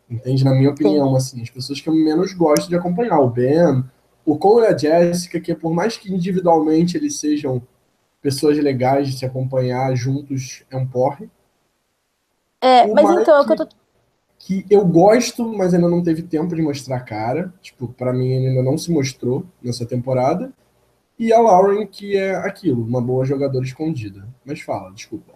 [0.10, 0.46] Entende?
[0.46, 1.18] Na minha opinião, Sim.
[1.18, 3.20] assim, as pessoas que eu menos gosto de acompanhar.
[3.20, 3.84] O Ben,
[4.24, 7.62] o Cole e a Jessica, que por mais que individualmente eles sejam
[8.22, 11.30] pessoas legais de se acompanhar juntos, é um porre.
[12.64, 13.68] É, mas então, é o que eu tô.
[14.40, 17.54] Que eu gosto, mas ainda não teve tempo de mostrar a cara.
[17.62, 20.52] Tipo, para mim ele ainda não se mostrou nessa temporada.
[21.20, 24.26] E a Lauren, que é aquilo, uma boa jogadora escondida.
[24.46, 25.34] Mas fala, desculpa.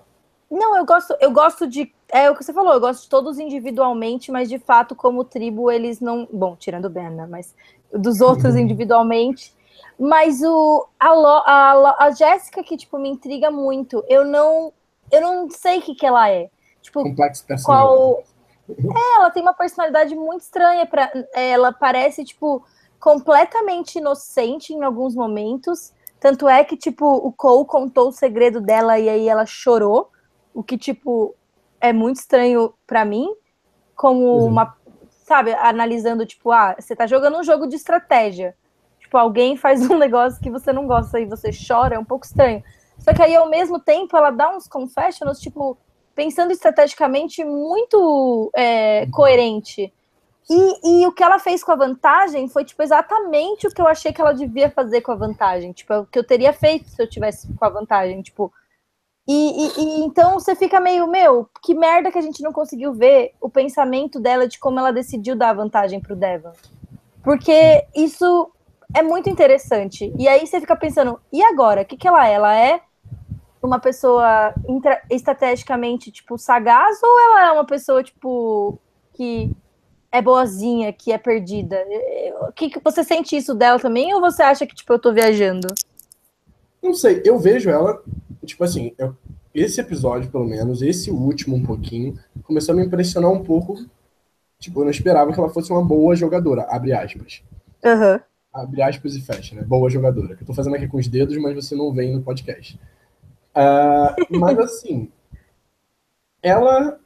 [0.50, 1.94] Não, eu gosto, eu gosto de.
[2.10, 5.70] É o que você falou, eu gosto de todos individualmente, mas de fato, como tribo,
[5.70, 6.28] eles não.
[6.32, 7.28] Bom, tirando o Ben, né?
[7.30, 7.54] Mas
[7.94, 8.62] dos outros uhum.
[8.62, 9.54] individualmente.
[10.00, 14.02] Mas o, a, a, a Jéssica, que, tipo, me intriga muito.
[14.08, 14.72] Eu não.
[15.12, 16.50] Eu não sei o que, que ela é.
[16.88, 18.24] Tipo, Complexo qual.
[18.70, 20.86] É, ela tem uma personalidade muito estranha.
[20.86, 21.12] Pra...
[21.34, 22.66] Ela parece, tipo,
[23.00, 25.94] completamente inocente em alguns momentos.
[26.20, 30.10] Tanto é que, tipo, o Cole contou o segredo dela e aí ela chorou.
[30.54, 31.36] O que, tipo,
[31.82, 33.28] é muito estranho para mim.
[33.96, 34.46] Como uhum.
[34.46, 34.76] uma.
[35.26, 38.56] Sabe, analisando, tipo, ah, você tá jogando um jogo de estratégia.
[38.98, 42.26] Tipo, alguém faz um negócio que você não gosta e você chora, é um pouco
[42.26, 42.64] estranho.
[42.98, 45.78] Só que aí, ao mesmo tempo, ela dá uns confessionals, tipo,
[46.18, 49.94] pensando estrategicamente muito é, coerente.
[50.50, 53.88] E, e o que ela fez com a vantagem foi, tipo, exatamente o que eu
[53.88, 55.72] achei que ela devia fazer com a vantagem.
[55.74, 58.52] Tipo, é o que eu teria feito se eu tivesse com a vantagem, tipo.
[59.28, 62.94] E, e, e, então você fica meio, meu, que merda que a gente não conseguiu
[62.94, 66.54] ver o pensamento dela de como ela decidiu dar a vantagem pro Devon.
[67.24, 68.50] Porque isso
[68.96, 70.12] é muito interessante.
[70.18, 71.82] E aí você fica pensando, e agora?
[71.82, 72.34] O que, que ela é?
[72.34, 72.82] Ela é
[73.62, 74.54] uma pessoa
[75.10, 78.80] estrategicamente, tipo, sagaz, ou ela é uma pessoa, tipo,
[79.14, 79.52] que
[80.12, 81.78] é boazinha, que é perdida?
[82.56, 85.68] Que, que você sente isso dela também, ou você acha que, tipo, eu tô viajando?
[86.82, 88.02] Não sei, eu vejo ela,
[88.46, 89.16] tipo assim, eu,
[89.54, 93.76] esse episódio, pelo menos, esse último um pouquinho, começou a me impressionar um pouco.
[94.60, 97.44] Tipo, eu não esperava que ela fosse uma boa jogadora, abre aspas.
[97.84, 98.20] Uhum.
[98.54, 99.64] Abre aspas e fecha, né?
[99.64, 100.36] Boa jogadora.
[100.36, 102.80] Que eu tô fazendo aqui com os dedos, mas você não vem no podcast.
[103.58, 105.12] Uh, mas assim,
[106.44, 107.00] ela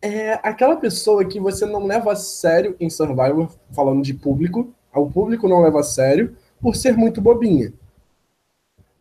[0.00, 4.72] é aquela pessoa que você não leva a sério em Survivor, falando de público.
[4.94, 7.72] O público não leva a sério por ser muito bobinha.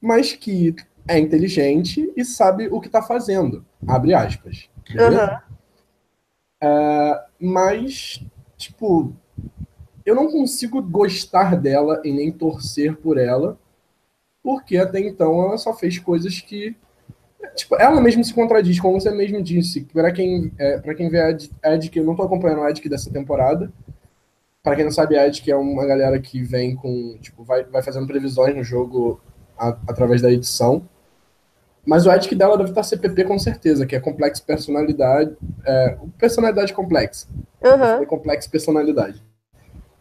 [0.02, 0.76] Mas que
[1.08, 3.66] é inteligente e sabe o que está fazendo.
[3.88, 4.70] Abre aspas.
[4.90, 5.50] Uhum.
[6.62, 8.24] Uh, mas,
[8.58, 9.14] tipo,
[10.06, 13.58] eu não consigo gostar dela e nem torcer por ela,
[14.50, 16.76] porque até então ela só fez coisas que.
[17.56, 19.82] Tipo, ela mesma se contradiz, como você mesmo disse.
[19.82, 22.90] Para quem, é, pra quem vê a Ed, que eu não tô acompanhando a Ed
[22.90, 23.72] dessa temporada.
[24.64, 27.16] Para quem não sabe, a Ed é uma galera que vem com.
[27.22, 29.22] Tipo, vai, vai fazendo previsões no jogo
[29.56, 30.82] a, através da edição.
[31.86, 35.38] Mas o Edic dela deve estar CPP com certeza, que é complexo personalidade.
[35.64, 37.28] É, personalidade complexa.
[37.64, 38.04] Uhum.
[38.08, 39.24] Complexo personalidade.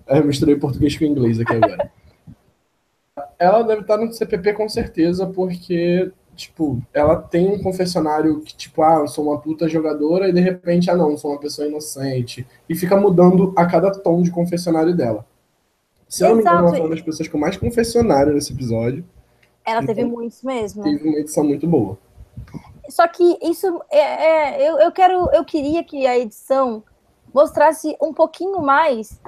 [0.07, 1.93] É, eu misturei português com inglês aqui agora.
[3.39, 8.83] Ela deve estar no CPP com certeza, porque, tipo, ela tem um confessionário que, tipo,
[8.83, 11.69] ah, eu sou uma puta jogadora, e de repente, ah, não, eu sou uma pessoa
[11.69, 12.47] inocente.
[12.69, 15.25] E fica mudando a cada tom de confessionário dela.
[16.09, 19.05] Se eu não me engano, ela foi uma das pessoas com mais confessionário nesse episódio.
[19.65, 20.83] Ela então, teve muitos mesmo.
[20.83, 21.99] Teve uma edição muito boa.
[22.89, 26.83] Só que isso é, é, eu, eu quero, eu queria que a edição
[27.35, 29.21] mostrasse um pouquinho mais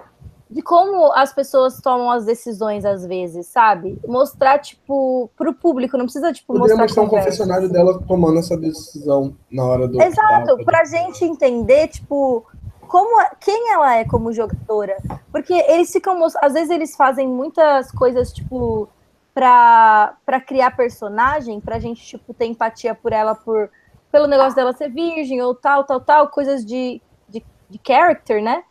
[0.51, 4.01] de como as pessoas tomam as decisões às vezes, sabe?
[4.07, 7.03] Mostrar, tipo, pro público, não precisa, tipo, Poderia mostrar...
[7.03, 10.03] mostrar um confessionário dela tomando essa decisão na hora do...
[10.03, 10.65] Exato, da...
[10.65, 12.45] pra gente entender, tipo,
[12.89, 14.97] como, quem ela é como jogadora.
[15.31, 18.89] Porque eles ficam, às vezes eles fazem muitas coisas, tipo,
[19.33, 23.71] pra, pra criar personagem, pra gente, tipo, ter empatia por ela, por,
[24.11, 28.65] pelo negócio dela ser virgem, ou tal, tal, tal, coisas de, de, de character, né?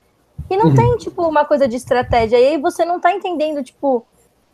[0.49, 0.75] E não uhum.
[0.75, 2.39] tem, tipo, uma coisa de estratégia.
[2.39, 4.05] E aí você não tá entendendo, tipo,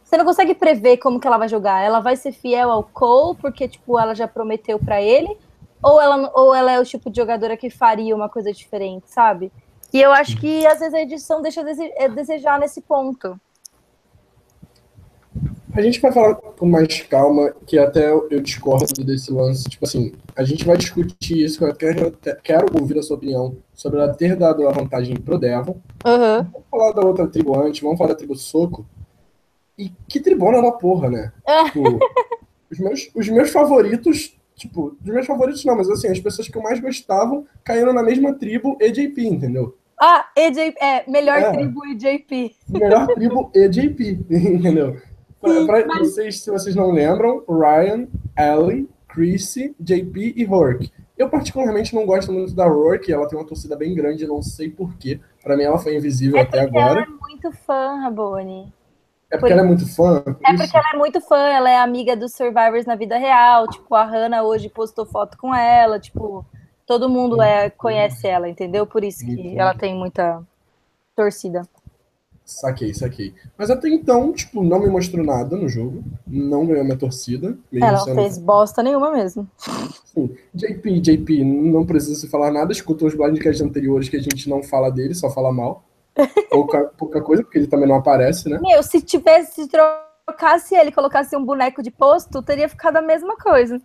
[0.04, 1.84] você não consegue prever como que ela vai jogar.
[1.84, 5.36] Ela vai ser fiel ao Cole, porque, tipo, ela já prometeu para ele,
[5.82, 9.52] ou ela, ou ela é o tipo de jogadora que faria uma coisa diferente, sabe?
[9.94, 13.40] E eu acho que às vezes a edição deixa a desejar nesse ponto.
[15.74, 19.70] A gente vai falar com mais calma, que até eu discordo desse lance.
[19.70, 24.00] Tipo assim, a gente vai discutir isso, eu quero, quero ouvir a sua opinião sobre
[24.00, 25.82] ela ter dado a vantagem pro Devon.
[26.06, 26.44] Uhum.
[26.52, 28.86] Vamos falar da outra tribo antes, vamos falar da tribo Soco.
[29.78, 31.34] E que tribona da porra, né?
[31.46, 31.66] É.
[31.66, 32.00] tipo,
[32.72, 36.58] os, meus, os meus favoritos, tipo, os meus favoritos não, mas assim, as pessoas que
[36.58, 39.78] eu mais gostavam caíram na mesma tribo EJP, entendeu?
[40.00, 42.56] Ah, EJP, é, melhor é, tribo EJP.
[42.70, 45.02] Melhor tribo EJP, entendeu?
[45.42, 46.10] Para mas...
[46.10, 48.08] vocês, se vocês não lembram, Ryan,
[48.38, 50.92] Ellie, Chrissy, JP e Rourke.
[51.18, 54.70] Eu particularmente não gosto muito da Rourke, ela tem uma torcida bem grande, não sei
[54.70, 55.20] porquê.
[55.42, 57.02] Para mim ela foi invisível é até agora.
[57.02, 58.74] Ela é muito fã, Rabone.
[59.32, 59.52] É porque Por...
[59.52, 60.24] ela é muito fã?
[60.46, 60.64] É isso?
[60.64, 63.68] porque ela é muito fã, ela é amiga dos Survivors na vida real.
[63.68, 66.46] Tipo, a Hannah hoje postou foto com ela, tipo,
[66.86, 68.86] todo mundo é, conhece ela, entendeu?
[68.86, 69.58] Por isso que Entendi.
[69.58, 70.42] ela tem muita
[71.16, 71.64] torcida.
[72.46, 73.34] Saquei, saquei.
[73.58, 76.04] Mas até então, tipo, não me mostrou nada no jogo.
[76.28, 77.58] Não ganhou minha torcida.
[77.74, 79.50] Ela não fez bosta nenhuma mesmo.
[80.06, 80.30] Sim.
[80.54, 82.72] JP, JP, não precisa se falar nada.
[82.72, 85.84] Escutou os blindcasts anteriores que a gente não fala dele, só fala mal.
[86.50, 88.58] Pouca, pouca coisa, porque ele também não aparece, né?
[88.62, 93.36] Meu, se tivesse, se trocasse ele, colocasse um boneco de posto, teria ficado a mesma
[93.36, 93.82] coisa.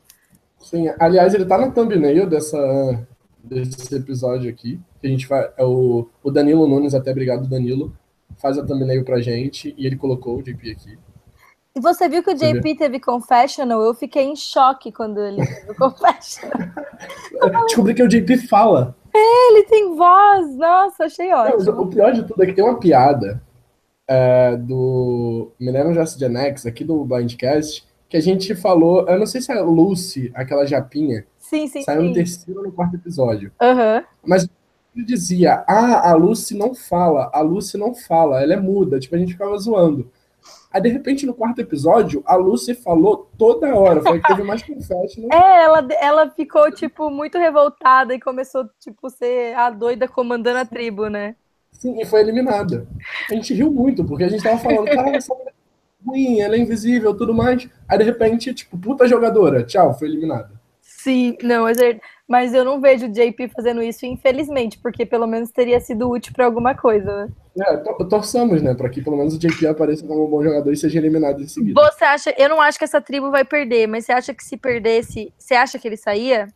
[0.61, 3.05] Sim, aliás, ele tá no thumbnail dessa,
[3.42, 4.79] desse episódio aqui.
[5.01, 5.51] Que a gente vai.
[5.57, 7.92] É o, o Danilo Nunes, até obrigado, Danilo
[8.40, 10.98] faz a thumbnail pra gente, e ele colocou o JP aqui.
[11.74, 13.81] E você viu que o JP teve confessional?
[13.81, 16.68] Eu fiquei em choque quando ele teve confessional.
[17.66, 18.96] Descobri que o JP fala.
[19.14, 20.57] É, ele tem voz.
[20.57, 21.64] Nossa, achei ótimo.
[21.64, 23.40] Não, o pior de tudo é que tem uma piada
[24.09, 29.26] é, do Millennium Just Gen X, aqui do Blindcast, que a gente falou, eu não
[29.26, 32.09] sei se é a Lucy, aquela japinha, sim, sim, saiu sim.
[32.09, 33.53] no terceiro ou no quarto episódio.
[33.62, 34.05] Uhum.
[34.26, 34.48] Mas
[35.01, 38.99] sempre dizia: Ah, a Lucy não fala, a Lucy não fala, ela é muda.
[38.99, 40.11] Tipo, a gente ficava zoando.
[40.73, 44.01] Aí, de repente, no quarto episódio, a Lucy falou toda hora.
[44.01, 45.29] Foi que teve mais confession.
[45.33, 50.65] É, ela, ela ficou, tipo, muito revoltada e começou, tipo, ser a doida comandando a
[50.65, 51.35] tribo, né?
[51.73, 52.87] Sim, e foi eliminada.
[53.29, 56.55] A gente riu muito, porque a gente tava falando, cara, essa mulher é ruim, ela
[56.55, 57.69] é invisível, tudo mais.
[57.89, 60.53] Aí, de repente, tipo, puta jogadora, tchau, foi eliminada.
[60.81, 61.79] Sim, não, mas
[62.55, 66.45] eu não vejo o JP fazendo isso, infelizmente, porque pelo menos teria sido útil para
[66.45, 67.29] alguma coisa, né?
[67.59, 70.77] É, torçamos, né, para que pelo menos o JP apareça como um bom jogador e
[70.77, 71.83] seja eliminado em seguida.
[71.83, 74.57] Você acha, eu não acho que essa tribo vai perder, mas você acha que se
[74.57, 76.47] perdesse, você acha que ele saía?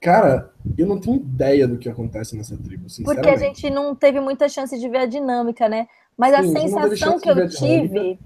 [0.00, 4.18] Cara, eu não tenho ideia do que acontece nessa tribo, Porque a gente não teve
[4.18, 5.86] muita chance de ver a dinâmica, né?
[6.18, 8.18] Mas Sim, a sensação que eu tive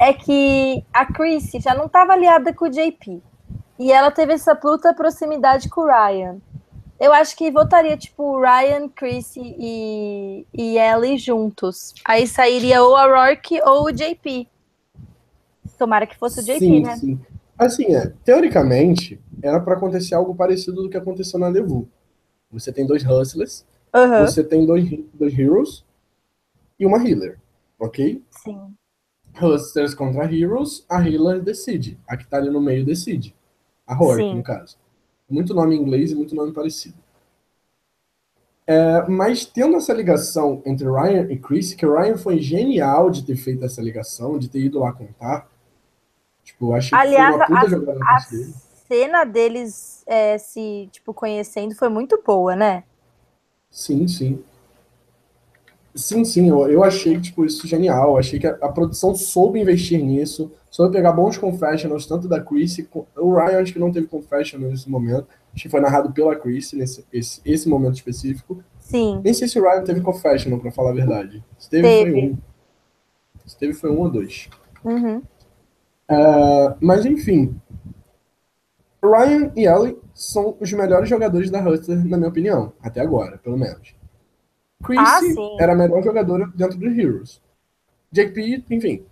[0.00, 3.20] é que a Chris já não estava aliada com o JP.
[3.78, 6.38] E ela teve essa puta proximidade com o Ryan.
[6.98, 11.92] Eu acho que votaria, tipo, Ryan, Chris e, e Ellie juntos.
[12.06, 14.48] Aí sairia ou a Rourke ou o JP.
[15.78, 16.96] Tomara que fosse o JP, sim, né?
[16.96, 17.20] Sim.
[17.58, 21.88] Assim, é, teoricamente, era para acontecer algo parecido do que aconteceu na Levu.
[22.50, 24.20] Você tem dois Hustlers, uhum.
[24.24, 25.84] você tem dois, dois Heroes
[26.78, 27.38] e uma Healer,
[27.78, 28.22] ok?
[28.30, 28.74] Sim.
[29.40, 31.98] Hustlers contra Heroes, a Healer decide.
[32.08, 33.34] A que tá ali no meio decide.
[33.86, 34.76] A Rourke, no caso.
[35.28, 36.96] Muito nome em inglês e muito nome parecido.
[38.66, 43.24] É, mas tendo essa ligação entre Ryan e Chris, que o Ryan foi genial de
[43.24, 45.48] ter feito essa ligação, de ter ido lá contar.
[46.42, 48.54] Tipo, Aliás, que foi uma puta a, jogada a dele.
[48.88, 52.82] cena deles é, se tipo, conhecendo foi muito boa, né?
[53.70, 54.42] Sim, sim.
[55.96, 58.18] Sim, sim, eu, eu achei tipo, isso genial.
[58.18, 62.76] Achei que a, a, produção soube investir nisso, soube pegar bons confessionals, tanto da Chris.
[63.16, 65.26] O Ryan acho que não teve confessional nesse momento.
[65.54, 68.62] Acho que foi narrado pela Chris nesse esse, esse momento específico.
[68.78, 69.22] Sim.
[69.24, 71.42] Nem sei se o Ryan teve confessional, pra falar a verdade.
[71.58, 72.10] Se teve, teve.
[72.10, 72.38] foi um.
[73.46, 74.50] Se teve, foi um ou dois.
[74.84, 75.22] Uhum.
[76.10, 77.58] Uh, mas enfim.
[79.02, 83.56] Ryan e Ellie são os melhores jogadores da Hustler, na minha opinião, até agora, pelo
[83.56, 83.95] menos.
[84.82, 87.40] Chrissy ah, era a melhor jogadora dentro dos Heroes.
[88.12, 89.04] JP, enfim.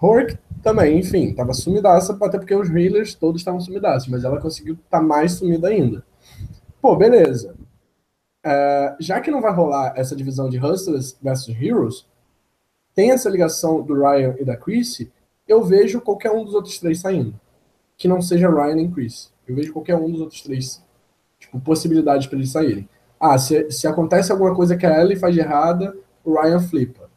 [0.00, 4.74] Hork também, enfim, tava sumidaça, até porque os healers todos estavam sumidaços, mas ela conseguiu
[4.74, 6.04] estar tá mais sumida ainda.
[6.80, 7.54] Pô, beleza.
[8.44, 12.06] Uh, já que não vai rolar essa divisão de Hustlers versus Heroes,
[12.94, 15.12] tem essa ligação do Ryan e da Chrissy,
[15.46, 17.38] eu vejo qualquer um dos outros três saindo.
[17.96, 19.32] Que não seja Ryan e Chris.
[19.46, 20.82] Eu vejo qualquer um dos outros três,
[21.38, 22.88] tipo, possibilidades para eles saírem.
[23.20, 27.08] Ah, se, se acontece alguma coisa que a Ellie faz de errada, o Ryan flipa.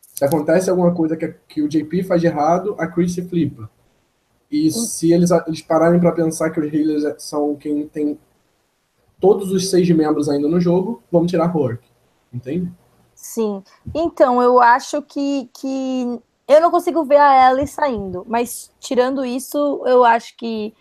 [0.00, 3.68] Se acontece alguma coisa que, que o JP faz de errado, a Chrissy flipa.
[4.50, 8.18] E se eles, eles pararem para pensar que os healers são quem tem
[9.20, 11.88] todos os seis membros ainda no jogo, vamos tirar Rourke.
[12.32, 12.72] Entende?
[13.14, 13.62] Sim.
[13.94, 19.82] Então, eu acho que, que eu não consigo ver a Ellie saindo, mas tirando isso,
[19.86, 20.74] eu acho que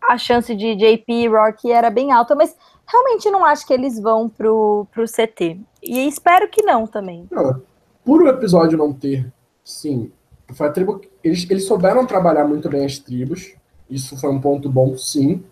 [0.00, 2.56] a chance de JP e Rourke era bem alta, mas
[2.86, 5.60] realmente não acho que eles vão pro, pro CT.
[5.82, 7.26] E espero que não também.
[7.30, 7.62] Não,
[8.04, 9.32] por o episódio não ter,
[9.64, 10.10] sim,
[10.52, 11.00] foi a tribo.
[11.22, 13.54] Eles, eles souberam trabalhar muito bem as tribos.
[13.88, 15.42] Isso foi um ponto bom, sim.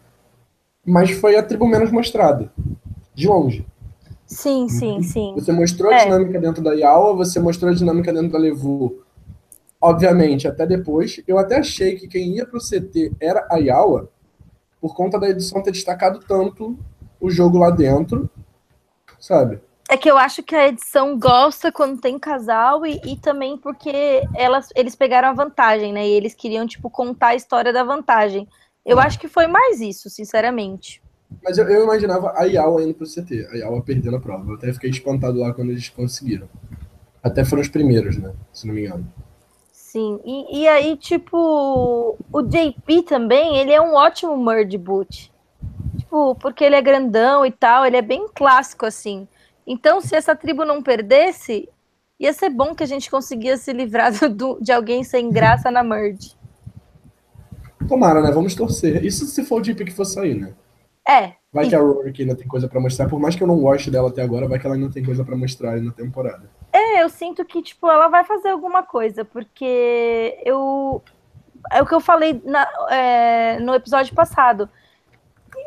[0.85, 2.53] Mas foi a tribo menos mostrada.
[3.15, 3.67] De longe.
[4.27, 5.33] Sim, sim, sim.
[5.35, 6.05] Você mostrou a é.
[6.05, 9.03] dinâmica dentro da Yawa, você mostrou a dinâmica dentro da Levu.
[9.81, 11.21] Obviamente, até depois.
[11.27, 14.09] Eu até achei que quem ia pro CT era a Yawa,
[14.81, 16.79] por conta da edição ter destacado tanto
[17.21, 18.29] o jogo lá dentro,
[19.19, 19.61] sabe?
[19.89, 24.23] É que eu acho que a edição gosta quando tem casal e, e também porque
[24.37, 26.07] elas, eles pegaram a vantagem, né?
[26.07, 28.49] E eles queriam, tipo, contar a história da vantagem.
[28.87, 29.05] Eu ah.
[29.05, 31.03] acho que foi mais isso, sinceramente.
[31.43, 34.49] Mas eu, eu imaginava a Yawa indo pro CT, a Yawa perdendo a prova.
[34.51, 36.49] Eu até fiquei espantado lá quando eles conseguiram.
[37.21, 38.33] Até foram os primeiros, né?
[38.53, 39.13] Se não me engano.
[39.73, 45.33] Sim, e, e aí, tipo, o JP também, ele é um ótimo Merge Boot
[45.97, 49.27] tipo, porque ele é grandão e tal, ele é bem clássico, assim.
[49.67, 51.69] Então, se essa tribo não perdesse,
[52.19, 55.83] ia ser bom que a gente conseguia se livrar do, de alguém sem graça na
[55.83, 56.35] merge.
[57.89, 58.31] Tomara, né?
[58.31, 59.05] Vamos torcer.
[59.05, 60.53] Isso se for o Deep que for sair, né?
[61.09, 61.33] É.
[61.53, 61.69] Vai e...
[61.69, 63.09] que a Rory ainda tem coisa para mostrar.
[63.09, 65.25] Por mais que eu não goste dela até agora, vai que ela ainda tem coisa
[65.25, 66.49] para mostrar aí na temporada.
[66.73, 71.03] É, eu sinto que, tipo, ela vai fazer alguma coisa, porque eu.
[71.73, 74.69] É o que eu falei na, é, no episódio passado.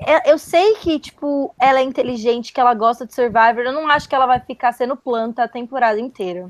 [0.06, 3.64] É, eu sei que, tipo, ela é inteligente, que ela gosta de Survivor.
[3.64, 6.50] Eu não acho que ela vai ficar sendo planta a temporada inteira.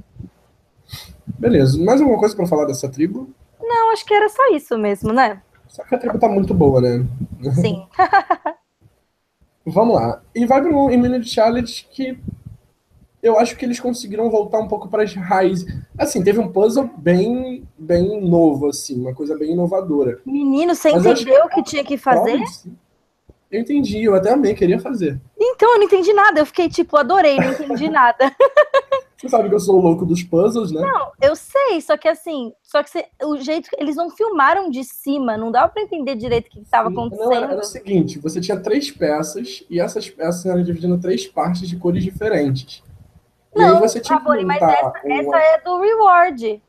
[1.25, 1.81] Beleza.
[1.83, 3.29] Mais alguma coisa para falar dessa tribo?
[3.61, 5.41] Não, acho que era só isso mesmo, né?
[5.67, 7.05] Só que a tribo tá muito boa, né?
[7.55, 7.87] Sim.
[9.65, 10.21] Vamos lá.
[10.35, 12.17] E vai um Immunity Challenge que
[13.21, 15.65] eu acho que eles conseguiram voltar um pouco para as raízes.
[15.97, 20.19] Assim, teve um puzzle bem, bem novo, assim, uma coisa bem inovadora.
[20.25, 22.37] Menino, você Mas entendeu o que, que tinha que fazer?
[23.53, 25.21] Eu entendi, eu até amei, queria fazer.
[25.39, 26.39] Então, eu não entendi nada.
[26.39, 28.35] Eu fiquei tipo, adorei, não entendi nada.
[29.15, 30.81] Você sabe que eu sou o louco dos puzzles, né?
[30.81, 34.83] Não, eu sei, só que assim, só que você, o jeito eles não filmaram de
[34.83, 37.29] cima, não dava para entender direito o que estava acontecendo.
[37.29, 40.99] Não, era, era, o seguinte, você tinha três peças e essas peças eram divididas em
[40.99, 42.83] três partes de cores diferentes.
[43.55, 45.13] Não, e aí você tinha mas essa, uma...
[45.13, 46.61] essa, é do reward.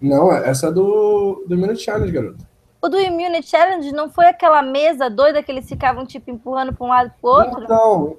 [0.00, 2.53] Não, essa é do, do Immunity Challenge, garoto.
[2.84, 6.84] O do Immunity Challenge não foi aquela mesa doida que eles ficavam, tipo, empurrando para
[6.84, 7.66] um lado e para o outro?
[7.66, 8.18] Não,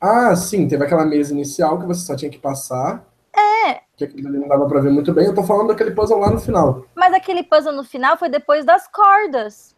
[0.00, 3.04] ah, sim, teve aquela mesa inicial que você só tinha que passar.
[3.34, 3.80] É.
[3.96, 5.26] Que aquilo ali não dava pra ver muito bem.
[5.26, 6.84] Eu tô falando daquele puzzle lá no final.
[6.94, 9.74] Mas aquele puzzle no final foi depois das cordas.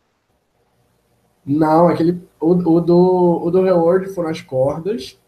[1.46, 2.20] Não, aquele.
[2.38, 5.18] O, o do, o do Reward foram as cordas.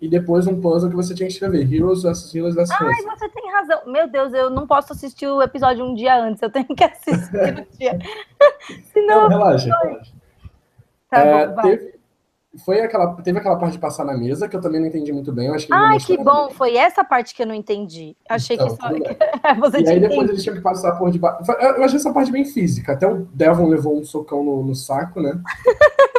[0.00, 1.70] E depois um puzzle que você tinha que escrever.
[1.72, 3.80] Heroes vs Heroes vs Ai, você tem razão.
[3.86, 6.42] Meu Deus, eu não posso assistir o episódio um dia antes.
[6.42, 7.98] Eu tenho que assistir no dia.
[8.92, 9.22] Senão.
[9.22, 10.12] Não, relaxa, relaxa.
[11.10, 11.62] Tá é, bom.
[11.62, 12.00] Teve,
[12.64, 15.32] foi aquela, teve aquela parte de passar na mesa que eu também não entendi muito
[15.32, 15.46] bem.
[15.46, 16.46] Eu acho que Ai, que bom!
[16.46, 16.56] Bem.
[16.56, 18.16] Foi essa parte que eu não entendi.
[18.28, 18.88] Achei então, que só.
[19.60, 21.50] Você e aí depois eles tinham que passar por debaixo.
[21.52, 22.92] Eu achei essa parte bem física.
[22.92, 25.40] Até o Devon levou um socão no, no saco, né?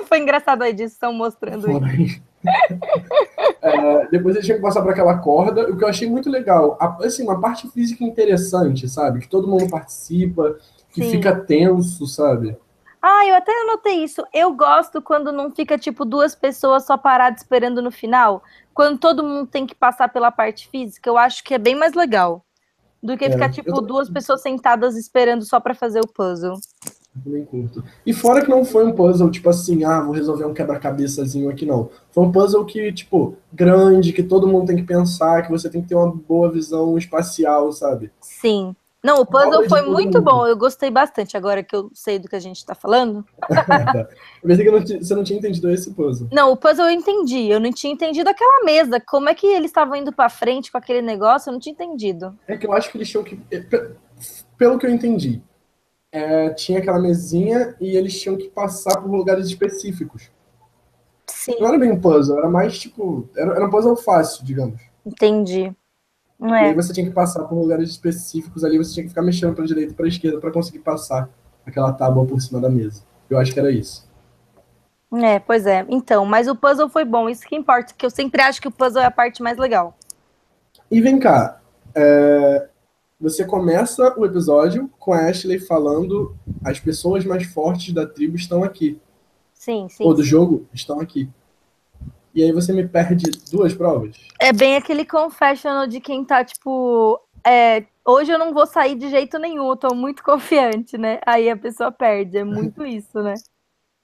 [0.07, 1.95] foi engraçado a edição mostrando foi.
[1.95, 2.30] isso.
[3.61, 6.77] é, depois eles tinham que passar por aquela corda, o que eu achei muito legal.
[7.03, 9.19] Assim, uma parte física interessante, sabe?
[9.19, 10.57] Que todo mundo participa,
[10.91, 11.11] que Sim.
[11.11, 12.57] fica tenso, sabe?
[13.01, 14.23] Ah, eu até anotei isso.
[14.31, 18.43] Eu gosto quando não fica, tipo, duas pessoas só paradas esperando no final.
[18.73, 21.93] Quando todo mundo tem que passar pela parte física, eu acho que é bem mais
[21.93, 22.45] legal.
[23.01, 23.81] Do que é, ficar, tipo, tô...
[23.81, 26.55] duas pessoas sentadas esperando só para fazer o puzzle.
[27.13, 27.83] Bem curto.
[28.05, 31.65] E fora que não foi um puzzle, tipo assim, ah, vou resolver um quebra-cabeçazinho aqui,
[31.65, 31.89] não.
[32.11, 35.81] Foi um puzzle que, tipo, grande, que todo mundo tem que pensar, que você tem
[35.81, 38.11] que ter uma boa visão espacial, sabe?
[38.21, 38.73] Sim.
[39.03, 42.35] Não, o puzzle foi muito bom, eu gostei bastante, agora que eu sei do que
[42.35, 43.25] a gente está falando.
[44.43, 46.29] eu pensei que não você não tinha entendido esse puzzle.
[46.31, 49.71] Não, o puzzle eu entendi, eu não tinha entendido aquela mesa, como é que eles
[49.71, 52.37] estavam indo para frente com aquele negócio, eu não tinha entendido.
[52.47, 53.39] É que eu acho que eles tinham que,
[54.55, 55.41] pelo que eu entendi,
[56.11, 60.29] é, tinha aquela mesinha e eles tinham que passar por lugares específicos.
[61.27, 61.55] Sim.
[61.59, 64.81] Não era bem um puzzle, era mais tipo, era, era um puzzle fácil, digamos.
[65.05, 65.73] Entendi.
[66.37, 66.63] Não é.
[66.63, 69.55] E aí você tinha que passar por lugares específicos ali, você tinha que ficar mexendo
[69.55, 71.29] para direita e para esquerda para conseguir passar
[71.65, 73.03] aquela tábua por cima da mesa.
[73.29, 74.09] Eu acho que era isso.
[75.13, 75.85] É, pois é.
[75.89, 78.71] Então, mas o puzzle foi bom, isso que importa, que eu sempre acho que o
[78.71, 79.95] puzzle é a parte mais legal.
[80.89, 81.61] E vem cá,
[81.95, 82.67] é...
[83.21, 88.63] você começa o episódio com a Ashley falando as pessoas mais fortes da tribo estão
[88.63, 88.99] aqui.
[89.53, 90.03] Sim, sim.
[90.03, 91.29] Ou do jogo estão aqui
[92.33, 94.15] e aí você me perde duas provas.
[94.39, 99.09] É bem aquele confessional de quem tá, tipo, é, hoje eu não vou sair de
[99.09, 101.19] jeito nenhum, eu tô muito confiante, né?
[101.25, 103.33] Aí a pessoa perde, é muito isso, né?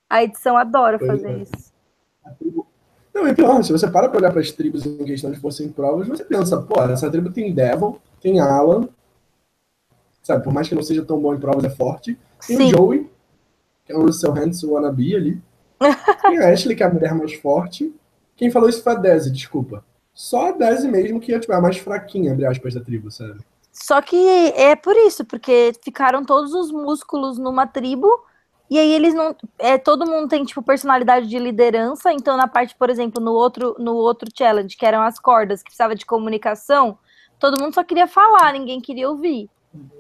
[0.10, 1.38] A edição adora pois fazer é.
[1.42, 1.74] isso.
[3.14, 5.64] Não, e pior, se você para pra olhar para as tribos em questão de força
[5.64, 8.88] em provas, você pensa, pô, essa tribo tem Devil, tem Alan,
[10.28, 12.18] sabe, por mais que não seja tão bom em provas, é forte.
[12.46, 12.66] Tem Sim.
[12.66, 13.10] o Joey,
[13.86, 15.42] que é um Russell Hands wannabe ali.
[16.22, 17.94] tem a Ashley, que é a mulher mais forte.
[18.36, 19.84] Quem falou isso foi a Desi, desculpa.
[20.14, 23.40] Só a Desi mesmo que tipo, é a mais fraquinha, entre aspas, da tribo, sabe?
[23.72, 24.18] Só que
[24.56, 28.08] é por isso, porque ficaram todos os músculos numa tribo
[28.70, 29.36] e aí eles não.
[29.58, 32.12] É, todo mundo tem, tipo, personalidade de liderança.
[32.12, 35.70] Então, na parte, por exemplo, no outro, no outro challenge, que eram as cordas, que
[35.70, 36.98] precisava de comunicação,
[37.40, 39.50] todo mundo só queria falar, ninguém queria ouvir.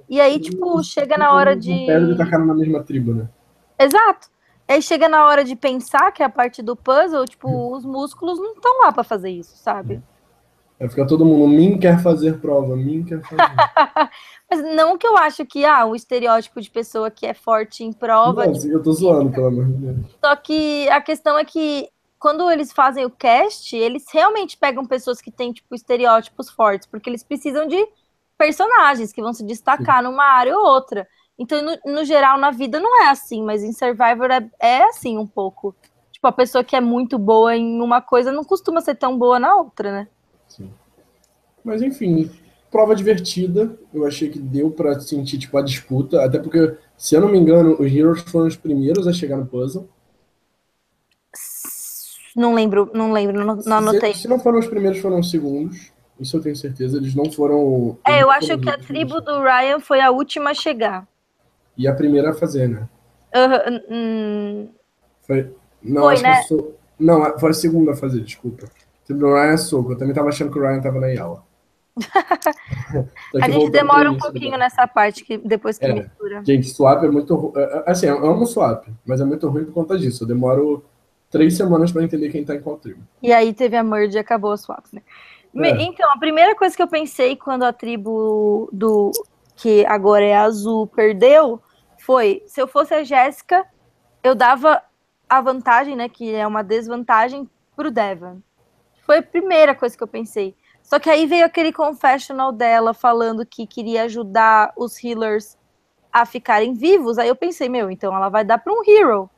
[0.10, 1.86] E aí, tipo, chega na hora de.
[1.88, 3.30] Não de tacar na mesma tribo, né?
[3.80, 4.30] Exato.
[4.68, 7.74] Aí chega na hora de pensar, que é a parte do puzzle, tipo, hum.
[7.74, 10.02] os músculos não estão lá para fazer isso, sabe?
[10.80, 13.42] É ficar todo mundo, mim quer fazer prova, mim quer fazer.
[14.50, 17.92] Mas não que eu acho que, ah, o estereótipo de pessoa que é forte em
[17.92, 18.46] prova.
[18.46, 19.98] Não, tipo, eu tô zoando, pelo amor de Deus.
[20.24, 25.20] Só que a questão é que quando eles fazem o cast, eles realmente pegam pessoas
[25.20, 27.88] que têm, tipo, estereótipos fortes, porque eles precisam de
[28.38, 31.08] personagens que vão se destacar numa área ou outra.
[31.38, 35.18] Então, no, no, geral, na vida não é assim, mas em Survivor é, é assim
[35.18, 35.76] um pouco.
[36.12, 39.40] Tipo, a pessoa que é muito boa em uma coisa não costuma ser tão boa
[39.40, 40.08] na outra, né?
[40.48, 40.72] Sim.
[41.64, 42.32] Mas enfim,
[42.72, 43.78] prova divertida.
[43.94, 47.38] Eu achei que deu para sentir tipo a disputa, até porque, se eu não me
[47.38, 49.88] engano, os Heroes foram os primeiros a chegar no puzzle.
[52.36, 54.14] Não lembro, não lembro, não, não anotei.
[54.14, 55.92] Se, se não foram os primeiros, foram os segundos.
[56.20, 56.98] Isso eu tenho certeza.
[56.98, 57.98] Eles não foram.
[58.06, 61.08] É, eu acho que a tribo do Ryan foi a última a chegar.
[61.78, 62.88] E a primeira a fazer, né?
[63.36, 64.70] Uhum.
[65.22, 65.54] Foi,
[65.84, 66.42] Não, foi, né?
[66.44, 66.76] Sou...
[67.00, 68.68] Não, foi a segunda a fazer, desculpa.
[69.10, 69.92] O Ryan é soco.
[69.92, 71.44] Eu também tava achando que o Ryan tava na Yala.
[73.42, 76.44] a gente demora um pouquinho nessa parte, que depois que é, mistura.
[76.44, 77.54] Gente, swap é muito.
[77.56, 80.24] É, é, assim, eu amo swap, mas é muito ruim por conta disso.
[80.24, 80.84] Eu demoro
[81.30, 83.02] três semanas para entender quem tá em qual tribo.
[83.22, 85.02] E aí teve a merge e acabou a swap, né?
[85.56, 85.82] É.
[85.82, 89.12] Então, a primeira coisa que eu pensei quando a tribo do
[89.56, 91.62] que agora é azul perdeu
[92.00, 93.66] foi: se eu fosse a Jéssica,
[94.24, 94.82] eu dava
[95.28, 96.08] a vantagem, né?
[96.08, 98.40] Que é uma desvantagem pro Devon.
[99.06, 100.56] Foi a primeira coisa que eu pensei.
[100.84, 105.58] Só que aí veio aquele confessional dela falando que queria ajudar os healers
[106.12, 107.18] a ficarem vivos.
[107.18, 109.30] Aí eu pensei, meu, então ela vai dar para um hero.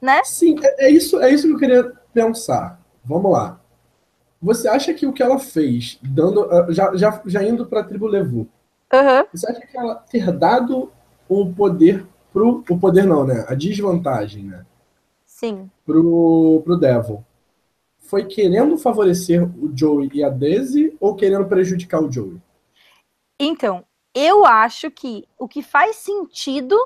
[0.00, 0.22] Né?
[0.24, 2.80] Sim, é, é, isso, é isso que eu queria pensar.
[3.04, 3.60] Vamos lá.
[4.42, 7.84] Você acha que o que ela fez, dando ah, já, já, já indo para a
[7.84, 8.48] tribo Levu,
[8.92, 9.26] uhum.
[9.32, 10.90] você acha que ela ter dado
[11.28, 12.64] o poder pro.
[12.68, 13.44] O poder não, né?
[13.48, 14.66] A desvantagem, né?
[15.24, 15.70] Sim.
[15.86, 17.24] Pro, pro Devil
[18.12, 22.36] foi querendo favorecer o Joey e a Daisy ou querendo prejudicar o Joey?
[23.40, 23.84] Então,
[24.14, 26.76] eu acho que o que faz sentido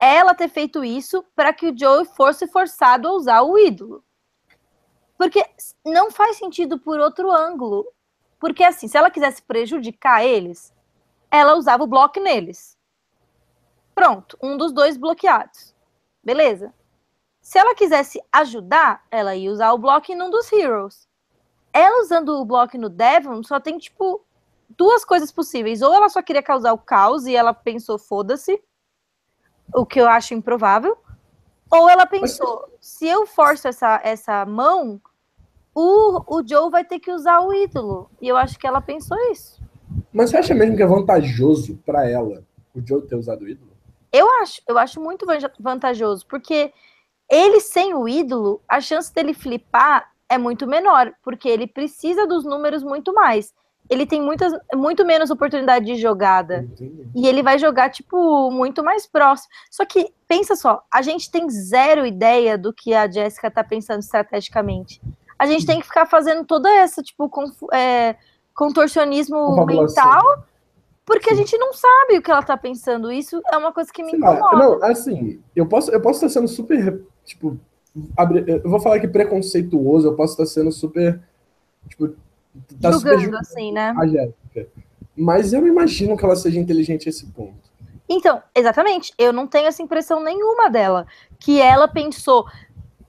[0.00, 4.02] é ela ter feito isso para que o Joey fosse forçado a usar o ídolo.
[5.18, 5.44] Porque
[5.84, 7.84] não faz sentido por outro ângulo.
[8.38, 10.72] Porque assim, se ela quisesse prejudicar eles,
[11.28, 12.78] ela usava o bloco neles.
[13.94, 15.74] Pronto, um dos dois bloqueados.
[16.22, 16.72] Beleza.
[17.42, 21.08] Se ela quisesse ajudar, ela ia usar o bloco num dos heroes.
[21.72, 24.24] Ela usando o bloco no Devon só tem, tipo,
[24.68, 25.82] duas coisas possíveis.
[25.82, 28.62] Ou ela só queria causar o caos e ela pensou, foda-se,
[29.74, 30.96] o que eu acho improvável.
[31.70, 35.00] Ou ela pensou, se eu forço essa, essa mão,
[35.80, 38.10] o, o Joe vai ter que usar o ídolo.
[38.20, 39.62] E eu acho que ela pensou isso.
[40.12, 42.42] Mas você acha mesmo que é vantajoso para ela
[42.74, 43.70] o Joe ter usado o ídolo?
[44.12, 45.24] Eu acho, eu acho muito
[45.60, 46.72] vantajoso, porque
[47.30, 52.44] ele sem o ídolo, a chance dele flipar é muito menor, porque ele precisa dos
[52.44, 53.54] números muito mais.
[53.88, 56.58] Ele tem muitas, muito menos oportunidade de jogada.
[56.58, 57.06] Entendi.
[57.14, 59.50] E ele vai jogar, tipo, muito mais próximo.
[59.70, 64.00] Só que, pensa só, a gente tem zero ideia do que a Jéssica tá pensando
[64.00, 65.00] estrategicamente.
[65.38, 67.30] A gente tem que ficar fazendo toda essa, tipo,
[67.72, 68.16] é,
[68.54, 70.44] contorcionismo mental
[71.08, 73.10] porque a gente não sabe o que ela tá pensando.
[73.10, 74.56] Isso é uma coisa que me Sei incomoda.
[74.58, 77.58] Não, assim, eu posso, eu posso estar sendo super, tipo,
[78.46, 81.18] eu vou falar aqui preconceituoso, eu posso estar sendo super,
[81.88, 82.08] tipo,
[82.78, 83.94] tá julgando super assim, né?
[83.96, 84.68] A Jéssica.
[85.16, 87.68] Mas eu imagino que ela seja inteligente a esse ponto.
[88.06, 91.06] Então, exatamente, eu não tenho essa impressão nenhuma dela,
[91.38, 92.46] que ela pensou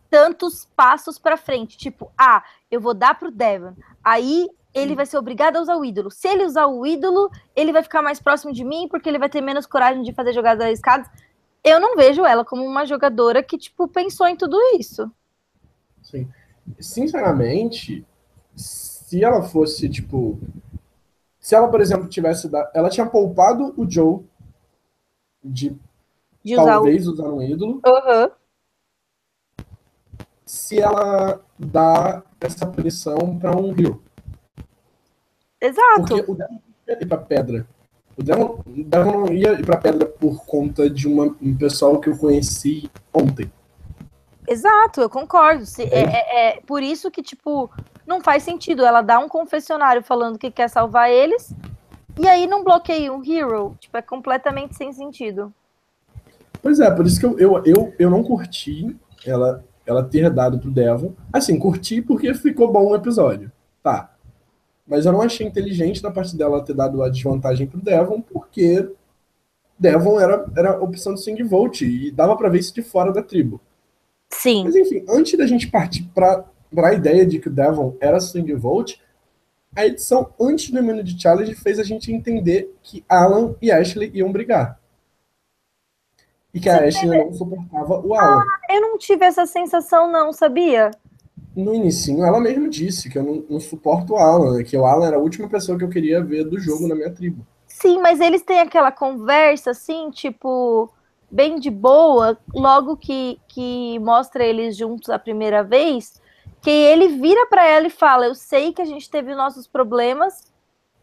[0.10, 5.18] tantos passos para frente, tipo, ah, eu vou dar pro Devon, aí ele vai ser
[5.18, 6.12] obrigado a usar o ídolo.
[6.12, 9.30] Se ele usar o ídolo, ele vai ficar mais próximo de mim, porque ele vai
[9.30, 11.10] ter menos coragem de fazer jogadas arriscadas.
[11.64, 15.12] Eu não vejo ela como uma jogadora que, tipo, pensou em tudo isso.
[16.04, 16.28] Sim.
[16.80, 18.06] Sinceramente,
[18.56, 20.40] se ela fosse, tipo.
[21.40, 22.48] Se ela, por exemplo, tivesse.
[22.48, 22.72] Da...
[22.74, 24.20] Ela tinha poupado o Joe
[25.44, 25.76] de,
[26.44, 27.28] de talvez usar, o...
[27.28, 27.82] usar um ídolo.
[27.86, 28.32] Uhum.
[30.50, 34.02] Se ela dá essa pressão para um Rio.
[35.62, 36.08] Exato.
[36.08, 37.68] Porque o Devon ia ir pra pedra.
[38.18, 42.00] O Devon, o Devon não ia ir pra pedra por conta de uma, um pessoal
[42.00, 43.52] que eu conheci ontem.
[44.48, 45.68] Exato, eu concordo.
[45.68, 46.00] Se, é.
[46.00, 47.70] É, é, por isso que, tipo,
[48.08, 48.84] não faz sentido.
[48.84, 51.54] Ela dá um confessionário falando que quer salvar eles,
[52.20, 53.78] e aí não bloqueia um hero.
[53.80, 55.54] Tipo, é completamente sem sentido.
[56.60, 60.60] Pois é, por isso que eu, eu, eu, eu não curti ela, ela ter dado
[60.60, 61.14] pro Devon.
[61.32, 63.52] Assim, curti porque ficou bom o episódio.
[63.82, 64.14] Tá.
[64.88, 68.90] Mas eu não achei inteligente da parte dela ter dado a desvantagem pro Devon, porque
[69.78, 73.14] Devon era, era a opção de Sing Volt e dava para ver isso de fora
[73.14, 73.62] da tribo.
[74.30, 74.64] Sim.
[74.64, 76.46] Mas enfim, antes da gente partir para
[76.78, 78.96] a ideia de que o Devon era Sing Volt,
[79.76, 84.32] a edição antes do Immunity Challenge fez a gente entender que Alan e Ashley iam
[84.32, 84.79] brigar.
[86.54, 87.26] E que a Ashley teve...
[87.26, 88.42] não suportava o Alan.
[88.42, 90.92] Ah, eu não tive essa sensação, não, sabia?
[91.56, 94.64] no início ela mesma disse que eu não, não, suporto o Alan, né?
[94.64, 97.12] que o Alan era a última pessoa que eu queria ver do jogo na minha
[97.12, 97.46] tribo.
[97.68, 100.92] Sim, mas eles têm aquela conversa assim, tipo,
[101.30, 106.22] bem de boa, logo que, que mostra eles juntos a primeira vez,
[106.62, 110.52] que ele vira para ela e fala: Eu sei que a gente teve nossos problemas,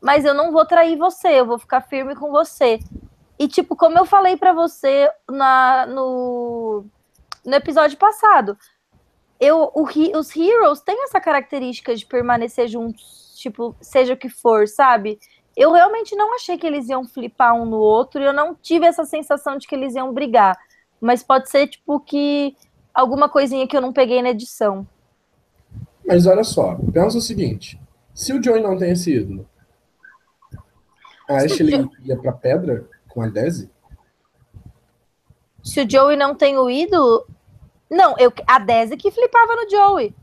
[0.00, 2.78] mas eu não vou trair você, eu vou ficar firme com você.
[3.38, 6.84] E, tipo, como eu falei para você na, no,
[7.44, 8.56] no episódio passado,
[9.38, 9.84] eu, o,
[10.18, 15.18] os heroes têm essa característica de permanecer juntos, tipo, seja o que for, sabe?
[15.54, 18.86] Eu realmente não achei que eles iam flipar um no outro, e eu não tive
[18.86, 20.58] essa sensação de que eles iam brigar.
[21.00, 22.56] Mas pode ser, tipo, que
[22.94, 24.86] alguma coisinha que eu não peguei na edição.
[26.06, 27.78] Mas olha só, pensa o seguinte:
[28.14, 29.46] se o Joey não tem esse ídolo,
[31.28, 33.70] a Ashley ia pra pedra com a Desi?
[35.64, 37.26] Se o Joey não tem o ídolo.
[37.90, 40.14] Não, eu, a Desi que flipava no Joey.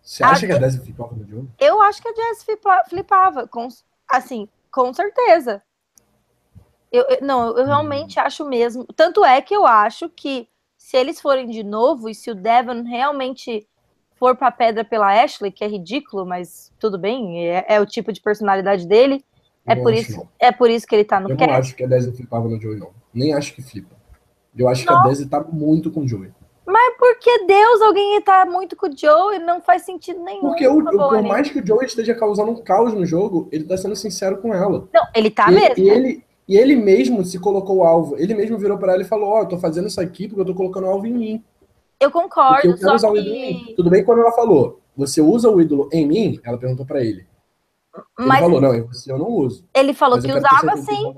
[0.00, 1.48] Você acha a, que a Desi flipava no Joey?
[1.60, 2.46] Eu acho que a Desi
[2.88, 3.68] flipava, com,
[4.08, 5.62] assim, com certeza.
[6.90, 8.86] Eu, eu, não, eu realmente acho mesmo.
[8.96, 10.48] Tanto é que eu acho que
[10.78, 13.68] se eles forem de novo e se o Devon realmente
[14.16, 18.10] for pra pedra pela Ashley, que é ridículo, mas tudo bem, é, é o tipo
[18.10, 19.22] de personalidade dele.
[19.66, 21.50] É por, isso, é por isso que ele tá no Eu cast.
[21.50, 22.90] não acho que a Desi flipava no Joey, não.
[23.14, 23.96] Nem acho que flipa.
[24.56, 24.92] Eu acho não.
[24.92, 26.30] que a Desi tá muito com o Joey.
[26.66, 29.38] Mas por que Deus alguém tá muito com o Joey?
[29.38, 30.40] Não faz sentido nenhum.
[30.40, 33.76] Porque o, por mais que o Joey esteja causando um caos no jogo, ele tá
[33.76, 34.88] sendo sincero com ela.
[34.92, 35.74] Não, ele tá e, mesmo.
[35.78, 38.16] E ele, e ele mesmo se colocou o alvo.
[38.18, 40.40] Ele mesmo virou para ela e falou: Ó, oh, eu tô fazendo isso aqui porque
[40.40, 41.44] eu tô colocando o alvo em mim.
[42.00, 42.68] Eu concordo.
[42.68, 43.14] Eu quero usar que...
[43.14, 43.74] o ídolo em mim.
[43.76, 46.40] Tudo bem quando ela falou, você usa o ídolo em mim?
[46.44, 47.26] Ela perguntou para ele.
[48.18, 49.64] Ele Mas falou, não, eu, eu não uso.
[49.74, 51.14] Ele falou que usava sim.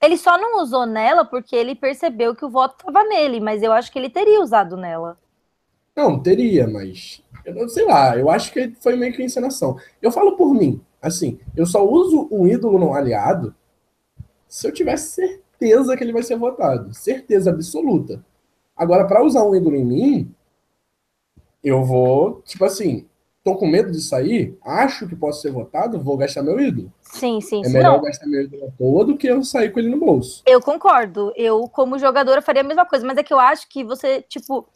[0.00, 3.72] Ele só não usou nela porque ele percebeu que o voto estava nele, mas eu
[3.72, 5.18] acho que ele teria usado nela.
[5.96, 9.78] Não, teria, mas eu não sei lá, eu acho que foi meio que encenação.
[10.02, 13.54] Eu falo por mim, assim, eu só uso um ídolo não aliado
[14.48, 18.24] se eu tiver certeza que ele vai ser votado, certeza absoluta.
[18.76, 20.34] Agora, para usar um ídolo em mim,
[21.62, 23.06] eu vou, tipo assim,
[23.44, 26.90] tô com medo de sair, acho que posso ser votado, vou gastar meu ídolo.
[27.02, 29.90] Sim, sim, É melhor gastar meu ídolo à toa do que eu sair com ele
[29.90, 30.42] no bolso.
[30.46, 31.30] Eu concordo.
[31.36, 34.66] Eu, como jogadora, faria a mesma coisa, mas é que eu acho que você, tipo,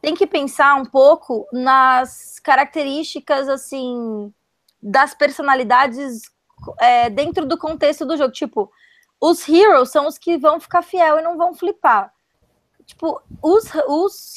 [0.00, 4.32] tem que pensar um pouco nas características, assim,
[4.80, 6.22] das personalidades
[6.78, 8.32] é, dentro do contexto do jogo.
[8.32, 8.70] Tipo,
[9.20, 12.14] os heroes são os que vão ficar fiel e não vão flipar.
[12.86, 14.36] Tipo, os, os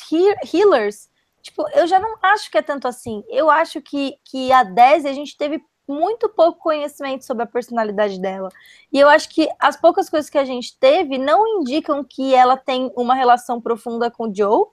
[0.52, 1.11] healers
[1.42, 3.24] Tipo, eu já não acho que é tanto assim.
[3.28, 8.20] Eu acho que, que a Desi a gente teve muito pouco conhecimento sobre a personalidade
[8.20, 8.50] dela.
[8.92, 12.56] E eu acho que as poucas coisas que a gente teve não indicam que ela
[12.56, 14.66] tem uma relação profunda com o Joe.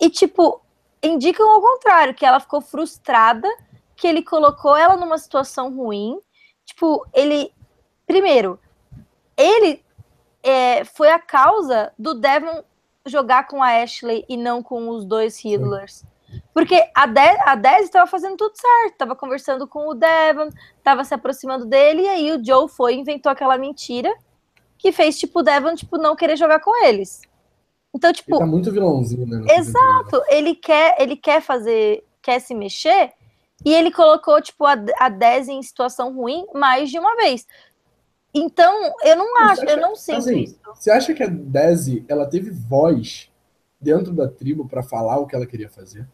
[0.00, 0.60] E, tipo,
[1.02, 3.48] indicam ao contrário, que ela ficou frustrada,
[3.94, 6.18] que ele colocou ela numa situação ruim.
[6.64, 7.52] Tipo, ele.
[8.06, 8.58] Primeiro,
[9.36, 9.84] ele
[10.42, 12.62] é, foi a causa do Devon
[13.06, 16.04] jogar com a Ashley e não com os dois healers.
[16.52, 21.14] Porque a 10 a estava fazendo tudo certo, estava conversando com o Devon, estava se
[21.14, 24.12] aproximando dele, e aí o Joe foi e inventou aquela mentira
[24.78, 27.22] que fez, tipo, o Devon, tipo, não querer jogar com eles.
[27.94, 28.34] Então, tipo...
[28.34, 29.46] Ele tá muito vilãozinho, né?
[29.54, 33.12] Exato, ele quer, ele quer fazer, quer se mexer,
[33.64, 37.46] e ele colocou, tipo, a, a 10 em situação ruim mais de uma vez.
[38.34, 40.58] Então, eu não acho, acha, eu não sinto assim, isso.
[40.74, 43.30] Você acha que a Desi, ela teve voz
[43.80, 46.06] dentro da tribo para falar o que ela queria fazer?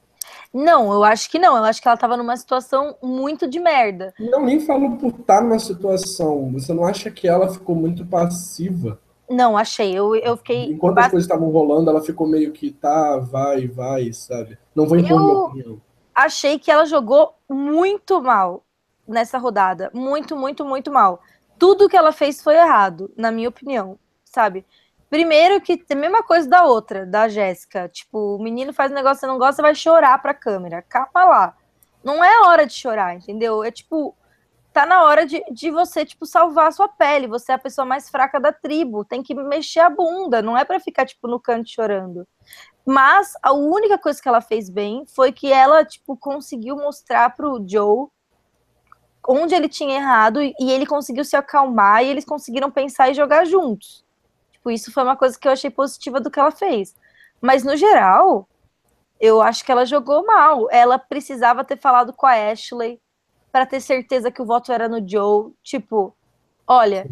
[0.53, 1.57] Não, eu acho que não.
[1.57, 4.13] Eu acho que ela tava numa situação muito de merda.
[4.19, 6.53] Não, nem falo por estar tá numa situação.
[6.53, 9.01] Você não acha que ela ficou muito passiva?
[9.29, 9.93] Não, achei.
[9.93, 10.71] Eu, eu fiquei.
[10.71, 14.59] Enquanto as coisas estavam rolando, ela ficou meio que tá, vai, vai, sabe?
[14.75, 15.81] Não vou impor eu minha opinião.
[16.15, 18.63] Achei que ela jogou muito mal
[19.09, 19.91] nessa rodada.
[19.95, 21.21] Muito, muito, muito mal
[21.63, 24.67] tudo que ela fez foi errado, na minha opinião, sabe?
[25.09, 27.89] Primeiro que tem a mesma coisa da outra, da Jéssica.
[27.89, 30.83] Tipo, o menino faz um negócio que você não gosta, vai chorar pra câmera.
[30.83, 31.57] Capa lá.
[32.03, 33.63] Não é hora de chorar, entendeu?
[33.63, 34.13] É tipo,
[34.73, 37.29] tá na hora de, de você, tipo, salvar a sua pele.
[37.29, 39.05] Você é a pessoa mais fraca da tribo.
[39.05, 40.43] Tem que mexer a bunda.
[40.43, 42.27] Não é para ficar, tipo, no canto chorando.
[42.85, 47.65] Mas a única coisa que ela fez bem foi que ela, tipo, conseguiu mostrar pro
[47.65, 48.09] Joe
[49.27, 53.45] onde ele tinha errado e ele conseguiu se acalmar e eles conseguiram pensar e jogar
[53.45, 54.05] juntos.
[54.51, 56.95] Tipo, isso foi uma coisa que eu achei positiva do que ela fez.
[57.41, 58.49] Mas no geral,
[59.21, 60.69] eu acho que ela jogou mal.
[60.71, 63.01] Ela precisava ter falado com a Ashley
[63.51, 65.53] para ter certeza que o voto era no Joe.
[65.63, 66.15] Tipo,
[66.67, 67.09] olha,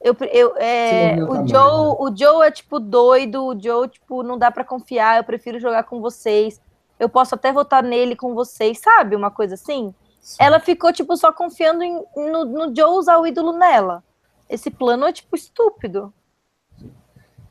[0.00, 1.96] eu, eu é, o Joe, né?
[1.98, 5.16] o Joe é tipo doido, o Joe tipo não dá para confiar.
[5.16, 6.60] Eu prefiro jogar com vocês.
[6.98, 9.16] Eu posso até votar nele com vocês, sabe?
[9.16, 9.94] Uma coisa assim.
[10.24, 10.38] Sim.
[10.40, 14.02] Ela ficou, tipo, só confiando em, no, no Joe usar o ídolo nela.
[14.48, 16.12] Esse plano é, tipo, estúpido.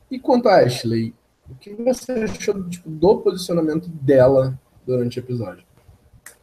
[0.09, 1.13] E quanto a Ashley,
[1.47, 5.63] o que você achou tipo, do posicionamento dela durante o episódio?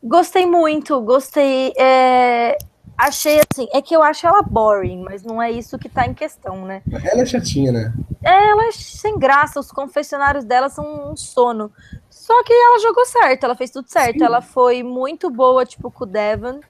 [0.01, 1.73] Gostei muito, gostei.
[1.77, 2.57] É...
[2.97, 6.15] Achei assim, é que eu acho ela boring, mas não é isso que tá em
[6.15, 6.83] questão, né?
[7.11, 7.93] Ela é chatinha, né?
[8.23, 11.73] É, ela é sem graça, os confessionários dela são um sono.
[12.31, 14.19] Só que ela jogou certo, ela fez tudo certo.
[14.19, 14.25] Sim.
[14.25, 16.61] Ela foi muito boa, tipo, com o Devon.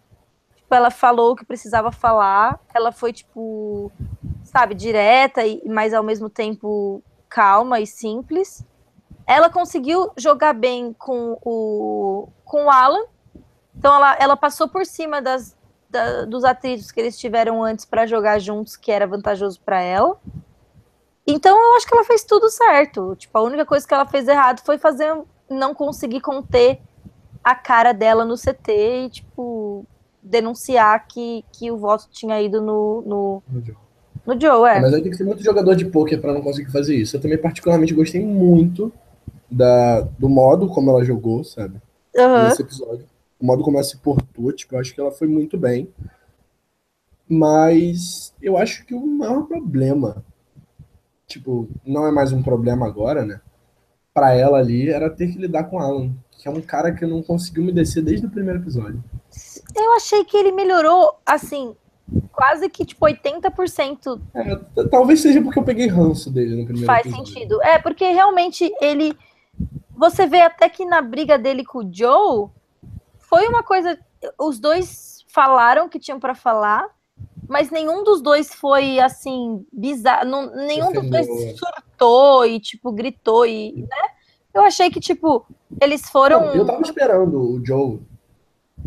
[0.57, 2.59] Tipo, ela falou o que precisava falar.
[2.73, 3.93] Ela foi, tipo,
[4.43, 8.65] sabe, direta, e, mas ao mesmo tempo calma e simples.
[9.27, 13.05] Ela conseguiu jogar bem com o, com o Alan.
[13.77, 15.55] Então ela, ela passou por cima das,
[15.91, 20.19] da, dos atritos que eles tiveram antes para jogar juntos, que era vantajoso para ela.
[21.27, 23.15] Então eu acho que ela fez tudo certo.
[23.15, 25.15] Tipo, a única coisa que ela fez errado foi fazer
[25.51, 26.81] não conseguir conter
[27.43, 28.73] a cara dela no CT
[29.07, 29.85] e, tipo,
[30.23, 33.77] denunciar que, que o voto tinha ido no, no, No Joe.
[34.27, 34.77] no Joe, é.
[34.77, 37.17] É, mas aí tem que ser muito jogador de pôquer pra não conseguir fazer isso.
[37.17, 38.93] Eu também particularmente gostei muito
[39.51, 41.81] da, do modo como ela jogou, sabe?
[42.17, 42.45] Aham.
[42.45, 43.07] Nesse episódio.
[43.41, 45.89] O modo como ela se portou, tipo, eu acho que ela foi muito bem.
[47.29, 50.25] Mas eu acho que o maior problema,
[51.27, 53.41] tipo, não é mais um problema agora, né?
[54.21, 57.23] Pra ela ali era ter que lidar com Alan, que é um cara que não
[57.23, 59.03] conseguiu me descer desde o primeiro episódio.
[59.75, 61.75] Eu achei que ele melhorou, assim,
[62.31, 67.07] quase que, tipo, 80% É, talvez seja porque eu peguei ranço dele no primeiro faz
[67.07, 67.33] episódio.
[67.33, 67.63] sentido.
[67.63, 69.17] É, porque realmente ele.
[69.97, 72.51] Você vê até que na briga dele com o Joe,
[73.21, 73.99] foi uma coisa.
[74.39, 76.87] Os dois falaram que tinham pra falar,
[77.51, 80.25] mas nenhum dos dois foi assim, bizarro.
[80.25, 81.55] não- nenhum dos dois é.
[81.55, 83.73] surtou e, tipo, gritou e.
[83.73, 84.09] né?
[84.55, 85.45] Eu achei que, tipo,
[85.81, 86.47] eles foram.
[86.47, 87.99] Não, eu tava esperando o Joe,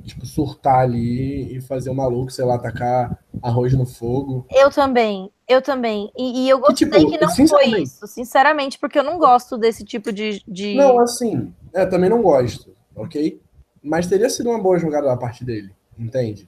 [0.03, 4.45] tipo, surtar ali e fazer o maluco, sei lá, tacar arroz no fogo.
[4.49, 6.09] Eu também, eu também.
[6.17, 9.83] E, e eu gostei tipo, que não foi isso, sinceramente, porque eu não gosto desse
[9.83, 10.41] tipo de.
[10.47, 10.75] de...
[10.75, 13.41] Não, assim, é, também não gosto, ok?
[13.83, 16.47] Mas teria sido uma boa jogada da parte dele, entende?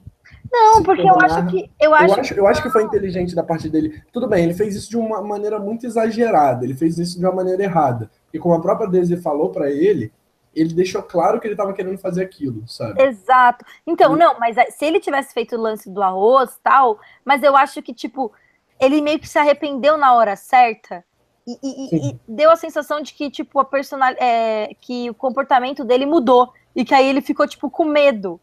[0.52, 1.70] Não, porque eu acho que.
[1.80, 4.02] Eu Eu acho, acho, eu acho que foi inteligente da parte dele.
[4.12, 7.34] Tudo bem, ele fez isso de uma maneira muito exagerada, ele fez isso de uma
[7.34, 8.10] maneira errada.
[8.32, 10.12] E como a própria Daisy falou pra ele,
[10.54, 13.02] ele deixou claro que ele tava querendo fazer aquilo, sabe?
[13.02, 13.64] Exato.
[13.86, 17.56] Então, E- não, mas se ele tivesse feito o lance do arroz tal, mas eu
[17.56, 18.32] acho que, tipo,
[18.80, 21.04] ele meio que se arrependeu na hora certa.
[21.46, 25.84] E, e- e deu a sensação de que, tipo, a personal, é, que o comportamento
[25.84, 26.52] dele mudou.
[26.74, 28.40] E que aí ele ficou, tipo, com medo.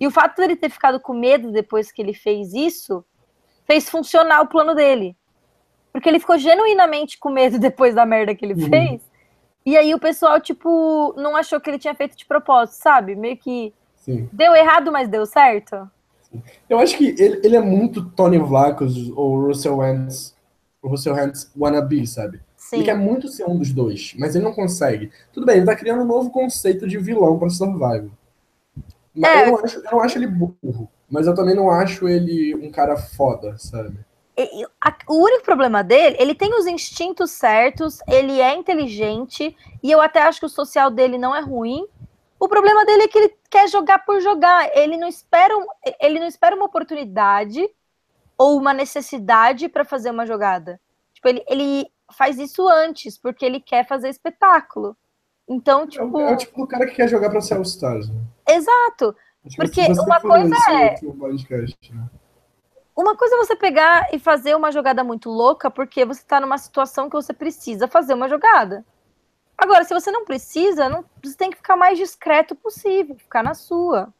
[0.00, 3.04] E o fato dele ter ficado com medo depois que ele fez isso,
[3.66, 5.14] fez funcionar o plano dele.
[5.92, 8.68] Porque ele ficou genuinamente com medo depois da merda que ele Uhum.
[8.68, 9.02] fez.
[9.66, 13.14] E aí o pessoal, tipo, não achou que ele tinha feito de propósito, sabe?
[13.14, 14.26] Meio que Sim.
[14.32, 15.88] deu errado, mas deu certo.
[16.68, 20.34] Eu acho que ele, ele é muito Tony Vlachos ou Russell Hans,
[20.80, 22.40] o Russell Hans wannabe, sabe?
[22.56, 22.76] Sim.
[22.76, 25.10] Ele quer muito ser um dos dois, mas ele não consegue.
[25.32, 28.10] Tudo bem, ele tá criando um novo conceito de vilão pra Survival.
[29.14, 29.42] Mas É.
[29.44, 32.70] eu, não acho, eu não acho ele burro, mas eu também não acho ele um
[32.70, 33.98] cara foda, sabe?
[35.06, 40.22] O único problema dele, ele tem os instintos certos, ele é inteligente, e eu até
[40.22, 41.86] acho que o social dele não é ruim.
[42.38, 44.70] O problema dele é que ele quer jogar por jogar.
[44.74, 45.66] Ele não espera, um-
[46.00, 47.68] ele não espera uma oportunidade
[48.38, 50.80] ou uma necessidade para fazer uma jogada.
[51.12, 54.96] Tipo, ele, ele faz isso antes, porque ele quer fazer espetáculo.
[55.50, 58.08] Então, É o, tipo, é o tipo do cara que quer jogar pra ser All-Stars.
[58.08, 58.20] Né?
[58.48, 59.16] exato.
[59.56, 62.08] Porque uma coisa é- podcast, né?
[62.96, 66.58] Uma coisa é você pegar e fazer uma jogada muito louca porque você tá numa
[66.58, 68.84] situação que você precisa fazer uma jogada.
[69.56, 73.54] Agora, se você não precisa, não, você tem que ficar mais discreto possível, ficar na
[73.54, 74.12] sua.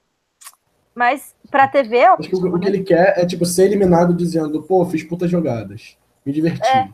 [0.94, 2.76] Mas pra TV é Acho que o, o que né?
[2.76, 5.96] ele quer é, tipo, ser eliminado dizendo, pô, fiz putas jogadas.
[6.24, 6.66] Me diverti.
[6.66, 6.88] É.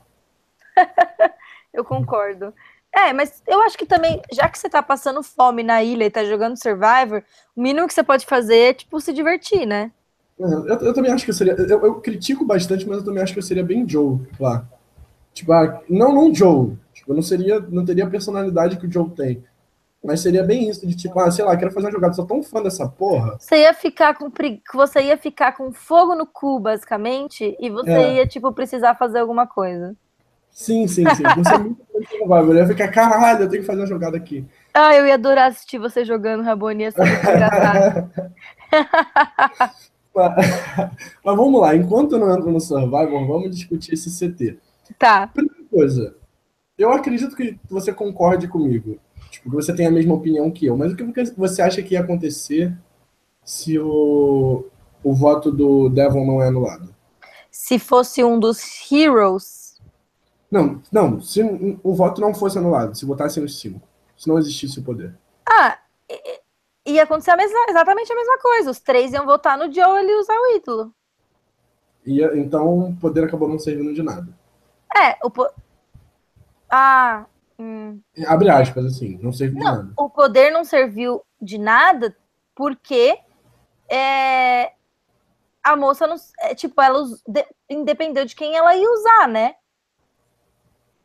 [1.72, 2.52] Eu concordo.
[2.96, 6.10] É, mas eu acho que também, já que você tá passando fome na ilha e
[6.10, 7.22] tá jogando Survivor,
[7.54, 9.92] o mínimo que você pode fazer é, tipo, se divertir, né?
[10.38, 11.52] Eu, eu também acho que eu seria.
[11.52, 14.66] Eu, eu critico bastante, mas eu também acho que eu seria bem Joe lá.
[15.34, 16.76] Tipo, ah, não, não Joe.
[16.94, 19.44] Tipo, eu não seria, não teria a personalidade que o Joe tem.
[20.02, 22.42] Mas seria bem isso, de tipo, ah, sei lá, quero fazer uma jogada, sou tão
[22.42, 23.36] fã dessa porra.
[23.38, 24.30] Você ia ficar com
[24.72, 28.14] você ia ficar com fogo no cu, basicamente, e você É.
[28.14, 29.94] ia, tipo, precisar fazer alguma coisa.
[30.56, 31.22] Sim, sim, sim.
[31.36, 32.48] Você é muito Survivor.
[32.48, 34.42] Eu ia ficar, caralho, eu tenho que fazer uma jogada aqui.
[34.72, 38.10] Ah, eu ia adorar assistir você jogando Rabone, ia ser muito engraçado.
[40.14, 40.46] Mas,
[41.22, 44.58] mas vamos lá, enquanto eu não entro no Survivor, vamos discutir esse CT.
[44.98, 45.26] Tá.
[45.26, 46.16] Primeira coisa,
[46.78, 48.98] eu acredito que você concorde comigo.
[49.30, 50.74] Tipo, que você tem a mesma opinião que eu.
[50.74, 51.04] Mas o que
[51.36, 52.74] você acha que ia acontecer
[53.44, 54.64] se o,
[55.04, 56.94] o voto do Devon não é anulado?
[57.50, 59.55] Se fosse um dos heroes,
[60.50, 61.42] Não, não, se
[61.82, 63.86] o voto não fosse anulado, se votassem os cinco,
[64.16, 65.14] se não existisse o poder.
[65.48, 65.78] ah,
[66.86, 68.70] ia acontecer a mesma, exatamente a mesma coisa.
[68.70, 70.94] Os três iam votar no Joe e usar o ídolo.
[72.04, 74.28] Ia, então o poder acabou não servindo de nada.
[74.96, 75.48] É, o po...
[76.70, 77.26] Ah,
[77.58, 78.00] hum.
[78.26, 79.92] Abre aspas, assim, não serviu de Não, nada.
[79.98, 82.16] o poder não serviu de nada
[82.54, 83.18] porque
[83.88, 84.72] é,
[85.62, 86.16] a moça não.
[86.40, 89.54] é, tipo, ela de- independeu de quem ela ia usar, né?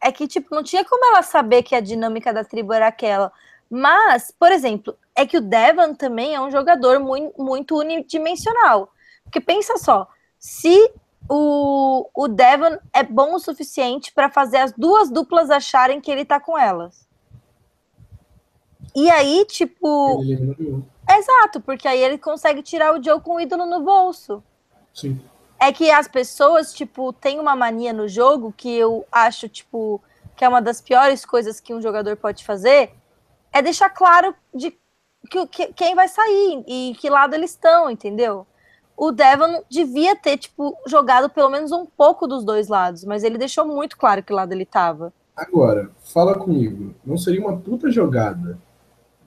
[0.02, 3.32] É que, tipo, não tinha como ela saber que a dinâmica da tribo era aquela.
[3.70, 8.92] Mas, por exemplo, é que o Devon também é um jogador muito, muito unidimensional.
[9.24, 10.08] Porque pensa só,
[10.40, 10.92] se
[11.30, 16.26] o, o Devon é bom o suficiente para fazer as duas duplas acharem que ele
[16.26, 17.08] tá com elas.
[18.96, 20.22] E aí, tipo.
[21.10, 24.44] Exato, porque aí ele consegue tirar o Joe com o ídolo no bolso.
[24.94, 25.22] Sim.
[25.62, 30.02] É que as pessoas, tipo, têm uma mania no jogo que eu acho, tipo,
[30.36, 32.92] que é uma das piores coisas que um jogador pode fazer,
[33.54, 34.76] é deixar claro de
[35.30, 38.48] que, que, quem vai sair e que lado eles estão, entendeu?
[38.98, 43.38] O Devon devia ter, tipo, jogado pelo menos um pouco dos dois lados, mas ele
[43.38, 45.14] deixou muito claro que lado ele tava.
[45.36, 48.58] Agora, fala comigo, não seria uma puta jogada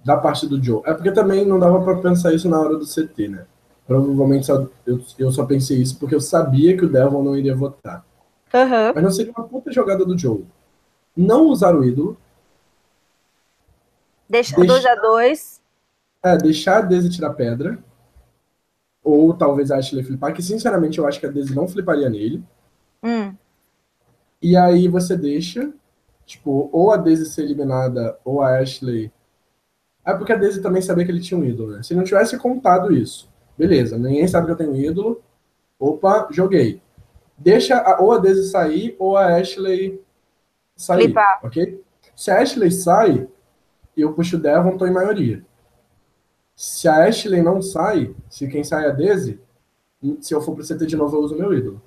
[0.05, 0.83] da parte do Joe?
[0.85, 3.47] É porque também não dava para pensar isso na hora do CT, né?
[3.87, 7.55] Provavelmente só, eu, eu só pensei isso porque eu sabia que o Devon não iria
[7.55, 8.05] votar.
[8.53, 8.93] Uhum.
[8.95, 10.45] Mas não seria uma puta jogada do Joe.
[11.17, 12.17] Não usar o ídolo.
[14.29, 15.61] Deixar 2 a 2
[16.23, 17.79] É, deixar a Daisy tirar pedra.
[19.03, 22.43] Ou talvez a Ashley flipar, que sinceramente eu acho que a Daisy não fliparia nele.
[23.03, 23.35] hum.
[24.41, 25.73] E aí você deixa,
[26.27, 29.11] tipo, ou a Daisy ser eliminada, ou a Ashley.
[30.05, 31.83] É porque a Daisy também sabia que ele tinha um ídolo, né?
[31.83, 35.23] Se não tivesse contado isso, beleza, ninguém sabe que eu tenho um ídolo.
[35.79, 36.83] Opa, joguei.
[37.37, 40.01] Deixa a, ou a Daisy sair, ou a Ashley
[40.77, 41.15] sair.
[41.43, 41.83] Ok?
[42.15, 43.29] Se a Ashley sai,
[43.97, 45.45] eu puxo o Devon, tô em maioria.
[46.55, 49.41] Se a Ashley não sai, se quem sai é a Daisy,
[50.21, 51.83] se eu for pro CT de novo, eu uso meu ídolo.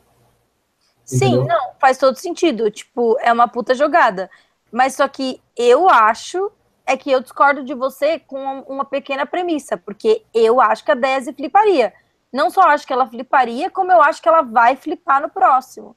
[1.05, 1.45] Sim, Entendeu?
[1.45, 2.70] não, faz todo sentido.
[2.70, 4.30] Tipo, é uma puta jogada.
[4.72, 6.51] Mas só que eu acho
[6.88, 10.96] é que eu discordo de você com uma- pequena premissa, porque eu acho que a
[10.96, 11.94] Daisy fliparia.
[12.34, 15.96] Não só acho que ela fliparia, como eu acho que ela vai flipar no próximo.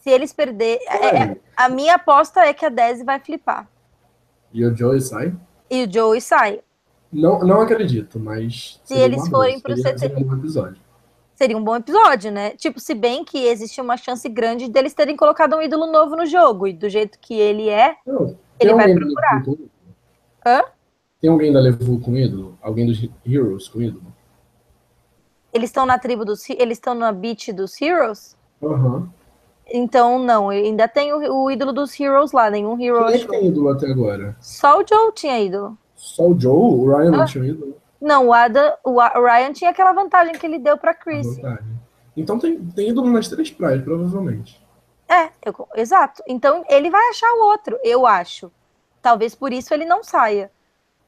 [0.00, 0.84] Se eles perderem.
[0.88, 1.36] É.
[1.56, 3.68] a minha aposta é que a Daisy vai flipar.
[4.52, 5.34] E o Joey sai?
[5.70, 6.60] E o Joey sai.
[7.12, 8.80] Não, não acredito, mas.
[8.84, 9.98] Se eles forem pro seria- CT.
[9.98, 10.80] seria um bom episódio.
[11.34, 12.50] Seria um bom episódio, né?
[12.50, 16.26] Tipo, se bem que existe uma chance grande deles terem colocado um ídolo novo no
[16.26, 16.66] jogo.
[16.66, 19.44] E do jeito que ele é, Não, Ele tem vai procurar.
[20.46, 20.64] Hã?
[21.20, 22.58] Tem alguém da Levu com ídolo?
[22.62, 24.06] Alguém dos Heroes com ídolo?
[25.52, 26.48] eles estão na tribo dos.
[26.50, 28.36] Eles estão na beat dos Heroes.
[28.62, 29.08] Aham.
[29.70, 33.28] Então, não, ainda tem o, o ídolo dos Heroes lá, nenhum Hero Quem é que
[33.28, 34.34] tem ídolo até agora?
[34.40, 35.76] Só o Joe tinha ídolo.
[35.94, 36.54] Só o Joe?
[36.54, 37.24] O Ryan não Ah.
[37.26, 37.76] tinha ídolo?
[38.00, 41.26] Não, o, Adam, o Ryan tinha aquela vantagem que ele deu pra Chris.
[42.16, 44.58] Então tem, tem ídolo nas três praias, provavelmente.
[45.08, 46.22] É, eu- exato.
[46.26, 48.52] Então ele vai achar o outro, eu acho.
[49.00, 50.50] Talvez por isso ele não saia.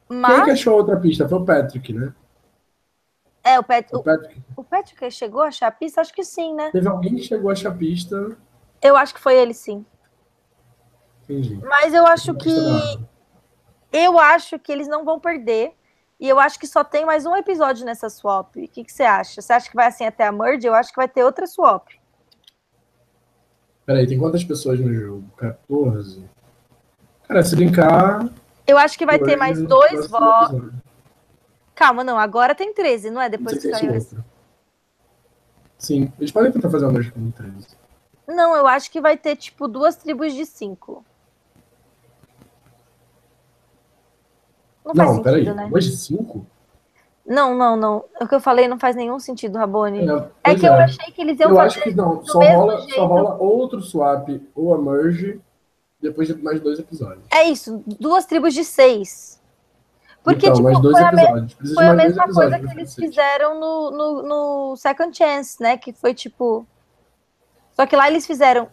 [0.08, 1.28] Quem é Mas que achou a outra pista?
[1.28, 2.12] Foi o Patrick, né?
[3.44, 4.42] é, o, Pat, O Patrick.
[4.56, 6.00] o Patrick chegou a achar a pista?
[6.00, 6.70] Acho que sim, né?
[6.72, 8.36] Teve alguém que chegou a achar a pista.
[8.82, 9.84] Eu acho que foi ele sim.
[11.24, 11.56] Entendi.
[11.64, 13.08] Mas eu acho que nada.
[13.92, 15.74] eu acho que eles não vão perder.
[16.18, 18.54] E eu acho que só tem mais um episódio nessa swap.
[18.56, 19.40] O que, que você acha?
[19.40, 20.66] Você acha que vai assim até a merge?
[20.66, 21.88] Eu acho que vai ter outra swap.
[23.90, 25.24] Peraí, tem quantas pessoas no jogo?
[25.36, 26.22] 14?
[27.26, 28.30] Cara, se brincar.
[28.64, 30.70] Eu acho que vai ter mais dois votos.
[31.74, 32.16] Calma, não.
[32.16, 33.28] Agora tem 13, não é?
[33.28, 34.16] Depois que se saiu é esse.
[35.76, 37.66] Sim, eles podem tentar fazer uma música com 13.
[38.28, 41.04] Não, eu acho que vai ter, tipo, duas tribos de cinco.
[44.84, 45.52] Não, faz Não, peraí.
[45.52, 45.68] né?
[45.72, 46.46] Hoje 5?
[47.26, 48.04] Não, não, não.
[48.20, 50.00] O que eu falei não faz nenhum sentido, Rabone.
[50.08, 52.80] É pois que eu achei que eles iam Eu fazer acho que não, só rola,
[52.88, 55.40] só rola outro swap ou a merge
[56.00, 57.24] depois de mais dois episódios.
[57.32, 59.38] É isso, duas tribos de seis.
[60.22, 61.74] Porque, então, tipo, mais dois foi a, me- episódios.
[61.74, 65.76] Foi a mesma coisa episódios que eles fizeram no, no, no Second Chance, né?
[65.78, 66.66] Que foi tipo.
[67.72, 68.68] Só que lá eles fizeram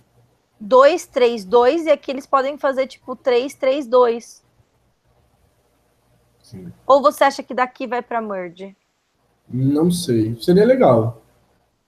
[0.60, 4.43] 2, 3, 2, e aqui eles podem fazer tipo 3, 3, 2.
[6.48, 6.72] Sim.
[6.86, 8.74] Ou você acha que daqui vai pra Merge?
[9.50, 10.34] Não sei.
[10.39, 11.22] Seria legal.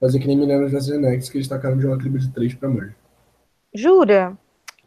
[0.01, 2.67] Fazer que nem Millennium vs Next, que eles tacaram de uma tribo de 3 pra
[2.67, 2.93] merge.
[3.73, 4.37] Jura?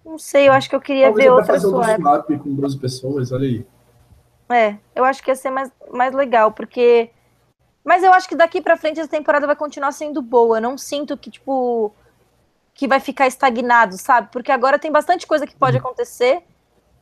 [0.04, 2.00] Não sei, eu acho que eu queria Talvez ver outra fazer swap.
[2.00, 3.66] swap com 12 pessoas, olha aí.
[4.50, 7.10] É, eu acho que ia ser mais, mais legal, porque.
[7.82, 10.58] Mas eu acho que daqui pra frente a temporada vai continuar sendo boa.
[10.58, 11.92] Eu não sinto que, tipo.
[12.74, 14.28] Que vai ficar estagnado, sabe?
[14.32, 16.42] Porque agora tem bastante coisa que pode acontecer.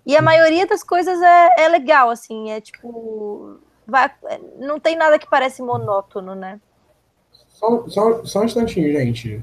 [0.07, 2.51] E a maioria das coisas é, é legal, assim.
[2.51, 3.59] É tipo.
[3.87, 4.11] vai-
[4.59, 6.61] não tem nada que parece monótono, né?
[7.49, 9.41] Só, só, só um instantinho, gente.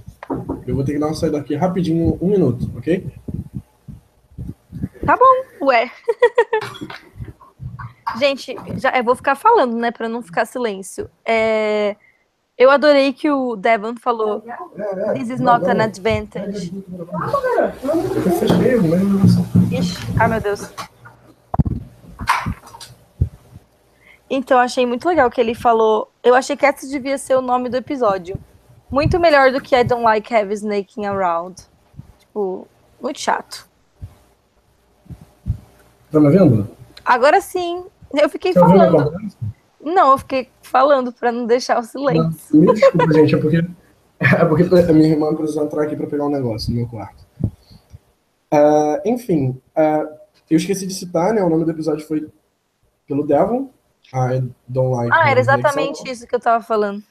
[0.66, 3.08] Eu vou ter que dar uma saída aqui rapidinho, um minuto, ok?
[5.06, 5.90] Tá bom, ué.
[8.18, 11.10] Gente, já, eu vou ficar falando, né, pra não ficar silêncio.
[11.26, 11.96] É,
[12.58, 14.44] Eu adorei que o Devon falou.
[14.76, 15.14] É, é.
[15.14, 16.74] This is not an advantage.
[18.26, 19.72] Eu fechei, mas...
[19.72, 20.72] Ixi, ai meu Deus.
[24.28, 26.12] Então, achei muito legal que ele falou.
[26.24, 28.38] Eu achei que esse devia ser o nome do episódio.
[28.90, 31.62] Muito melhor do que I don't like heavy snaking around.
[32.20, 32.68] Tipo,
[33.00, 33.68] muito chato.
[36.12, 36.68] Tá me vendo?
[37.06, 39.14] Agora sim, eu fiquei Tá falando.
[39.88, 42.60] Não, eu fiquei falando pra não deixar o silêncio.
[42.60, 43.58] Me desculpa, gente, é porque,
[44.20, 47.26] é porque a minha irmã precisou entrar aqui para pegar um negócio no meu quarto.
[48.52, 50.06] Ah, enfim, ah,
[50.50, 51.42] eu esqueci de citar, né?
[51.42, 52.28] O nome do episódio foi
[53.08, 53.70] pelo Devon.
[54.14, 55.12] I don't like.
[55.14, 57.02] Ah, era exatamente isso que eu tava falando.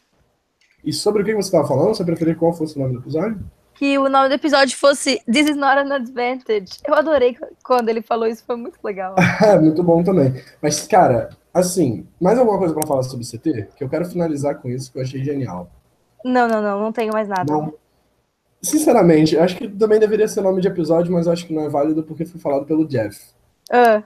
[0.85, 1.95] E sobre o que você estava falando?
[1.95, 3.39] Você preferia qual fosse o nome do episódio?
[3.75, 6.79] Que o nome do episódio fosse This is not an advantage.
[6.87, 9.15] Eu adorei quando ele falou isso, foi muito legal.
[9.43, 10.43] É, muito bom também.
[10.63, 11.31] Mas, cara,
[11.61, 13.69] assim, mais alguma coisa para falar sobre CT?
[13.77, 15.71] Que eu quero finalizar com isso que eu achei genial.
[16.25, 17.53] Não, não, não, não tenho mais nada.
[17.53, 17.75] Não.
[18.63, 22.03] Sinceramente, acho que também deveria ser nome de episódio, mas acho que não é válido
[22.03, 23.21] porque foi falado pelo Jeff.
[23.71, 24.03] Ah,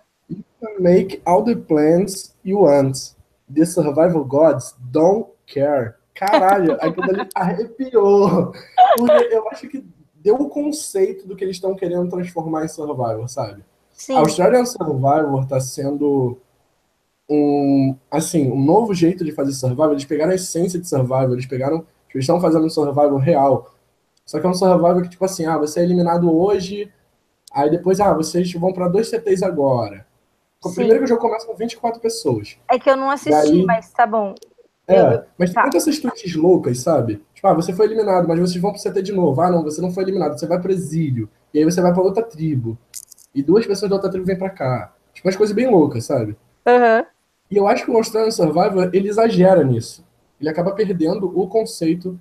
[0.78, 3.14] Make all the plans you want.
[3.52, 5.94] The survival gods don't care.
[6.14, 8.52] Caralho, aquilo ali arrepiou.
[8.96, 9.84] Porque eu acho que
[10.14, 13.64] deu o conceito do que eles estão querendo transformar em Survivor, sabe?
[14.00, 14.16] sim.
[14.16, 16.38] Australian Survivor tá sendo
[17.30, 19.92] um, assim, um novo jeito de fazer Survivor.
[19.92, 23.72] Eles pegaram a essência de Survivor, eles pegaram, tipo, eles estão fazendo um Survivor real.
[24.26, 26.92] Só que é um Survivor que, tipo assim, ah, você é eliminado hoje,
[27.52, 30.04] aí depois, ah, vocês vão pra dois CTs agora.
[30.62, 30.74] Sim.
[30.74, 32.56] Primeiro que o jogo começa com 24 pessoas.
[32.70, 34.34] É que eu não assisti, Daí- mas tá bom.
[34.86, 35.62] É, Eu- mas tem tá.
[35.62, 37.22] muitas essas tweets loucas, sabe?
[37.32, 39.40] Tipo, ah, você foi eliminado, mas vocês vão pro CT de novo.
[39.40, 41.28] Ah, não, você não foi eliminado, você vai pro exílio.
[41.54, 42.76] E aí você vai pra outra tribo.
[43.34, 44.92] E duas pessoas da outra tribo vêm pra cá.
[45.14, 46.36] Tipo, umas coisas bem loucas, sabe?
[46.66, 47.06] Aham.
[47.50, 50.04] E eu acho que o Australian Survivor, ele exagera nisso.
[50.40, 52.18] Ele acaba perdendo o conceito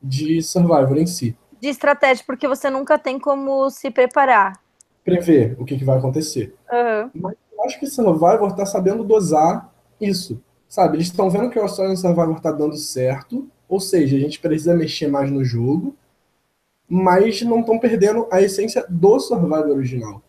[0.00, 1.36] de Survivor em si.
[1.60, 4.60] De estratégia, porque você nunca tem como se preparar.
[5.04, 6.54] Prever o que, que vai acontecer.
[6.70, 7.10] Aham.
[7.14, 10.42] Eu acho que Survivor tá sabendo dosar isso.
[10.68, 10.96] Sabe?
[10.96, 13.48] Eles estão vendo que o Australian Survivor tá dando certo.
[13.68, 15.94] Ou seja, a gente precisa mexer mais no jogo.
[16.88, 20.22] Mas não estão perdendo a essência do Survivor original.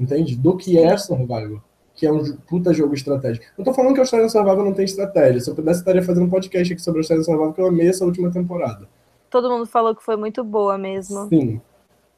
[0.00, 0.36] Entende?
[0.36, 1.62] Do que é Survivor.
[2.00, 3.44] Que é um puta jogo estratégico.
[3.58, 5.38] Não tô falando que o Australian Survivor não tem estratégia.
[5.38, 7.88] Se eu pudesse, estaria fazendo um podcast aqui sobre o Australian Survivor, que eu amei
[7.88, 8.88] essa última temporada.
[9.28, 11.28] Todo mundo falou que foi muito boa mesmo.
[11.28, 11.60] Sim.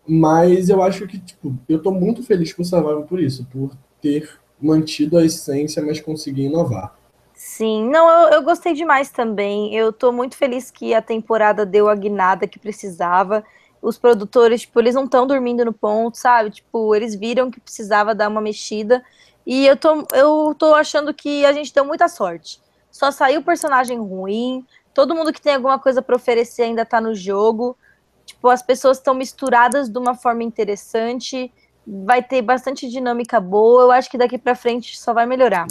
[0.07, 3.73] Mas eu acho que, tipo, eu tô muito feliz com o Survivor por isso, por
[4.01, 4.31] ter
[4.61, 6.97] mantido a essência, mas conseguir inovar.
[7.35, 9.75] Sim, não, eu, eu gostei demais também.
[9.75, 13.43] Eu tô muito feliz que a temporada deu a guinada que precisava.
[13.83, 16.51] Os produtores, tipo, eles não estão dormindo no ponto, sabe?
[16.51, 19.03] Tipo, eles viram que precisava dar uma mexida.
[19.47, 22.61] E eu tô, eu tô achando que a gente deu muita sorte.
[22.91, 27.15] Só saiu personagem ruim, todo mundo que tem alguma coisa pra oferecer ainda tá no
[27.15, 27.77] jogo.
[28.25, 31.53] Tipo, as pessoas estão misturadas de uma forma interessante.
[31.87, 33.83] Vai ter bastante dinâmica boa.
[33.83, 35.67] Eu acho que daqui pra frente só vai melhorar.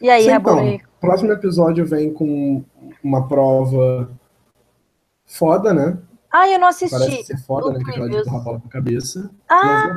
[0.00, 2.62] E aí, Sim, então, próximo episódio vem com
[3.02, 4.10] uma prova
[5.24, 5.98] foda, né?
[6.30, 7.24] Ah, eu não Parece assisti.
[7.24, 7.84] ser foda, né?
[7.84, 9.30] Que aquela de empurrar a bola pra cabeça.
[9.48, 9.88] Ah,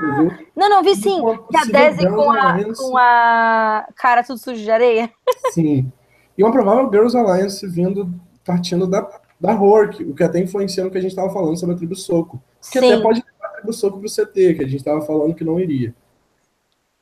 [0.56, 1.22] não, não, vi sim.
[1.50, 2.82] Que a Desi com a, Alliance.
[2.82, 5.12] com a cara tudo sujo de areia.
[5.52, 5.92] Sim.
[6.38, 8.14] E uma provável Girls Alliance vindo,
[8.46, 9.10] partindo da,
[9.40, 11.96] da Hork, o que até influencia no que a gente estava falando sobre a tribo
[11.96, 12.42] Soco.
[12.72, 13.02] Que até Sim.
[13.02, 15.94] pode levar a tribo Soco pro CT, que a gente estava falando que não iria.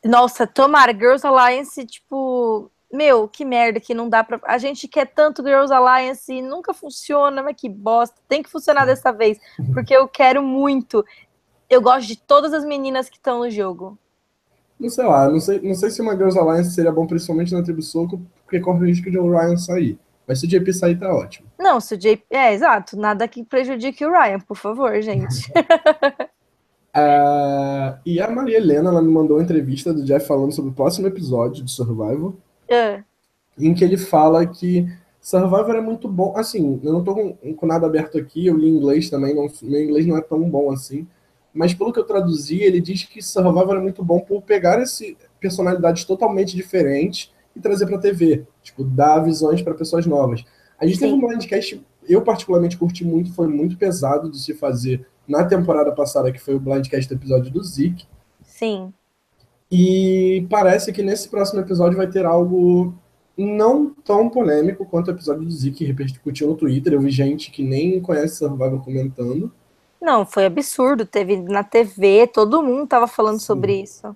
[0.04, 4.40] Nossa, tomara, Girls Alliance, tipo, meu, que merda que não dá pra.
[4.44, 8.16] A gente quer tanto Girls Alliance e nunca funciona, mas que bosta.
[8.28, 9.40] Tem que funcionar dessa vez,
[9.74, 11.06] porque eu quero muito.
[11.70, 13.98] Eu gosto de todas as meninas que estão no jogo.
[14.80, 17.64] Não sei lá, não sei, não sei se uma Girls Alliance seria bom, principalmente na
[17.64, 20.00] tribo Soco, porque corre o risco de o Ryan sair.
[20.28, 21.48] Mas se o JP sair, tá ótimo.
[21.58, 22.24] Não, se o JP.
[22.30, 22.98] É, exato.
[22.98, 25.52] Nada que prejudique o Ryan, por favor, gente.
[26.94, 30.74] Ah, e a Maria Helena, ela me mandou uma entrevista do Jeff falando sobre o
[30.74, 32.36] próximo episódio de Survival,
[32.70, 33.04] Ah,
[33.58, 34.88] em que ele fala que
[35.20, 36.34] Survivor é muito bom.
[36.38, 39.48] Assim, eu não tô com, com nada aberto aqui, eu li em inglês também, não,
[39.64, 41.08] meu inglês não é tão bom assim.
[41.54, 45.18] Mas pelo que eu traduzi, ele diz que Survivor é muito bom por pegar esse
[45.40, 48.46] personalidades totalmente diferentes e trazer pra TV.
[48.62, 50.44] Tipo, dar visões para pessoas novas.
[50.80, 51.18] A gente teve Sim.
[51.18, 56.32] um blindcast, eu particularmente curti muito, foi muito pesado de se fazer na temporada passada,
[56.32, 58.06] que foi o blindcast do episódio do Zeke.
[58.44, 58.94] sim.
[59.72, 62.94] E parece que nesse próximo episódio vai ter algo
[63.38, 66.94] não tão polêmico quanto o episódio do Zeke que repercutiu no Twitter.
[66.94, 69.52] Eu vi gente que nem conhece Survivor comentando.
[70.02, 71.06] Não, foi absurdo.
[71.06, 73.46] Teve na TV, todo mundo tava falando Sim.
[73.46, 74.16] sobre isso.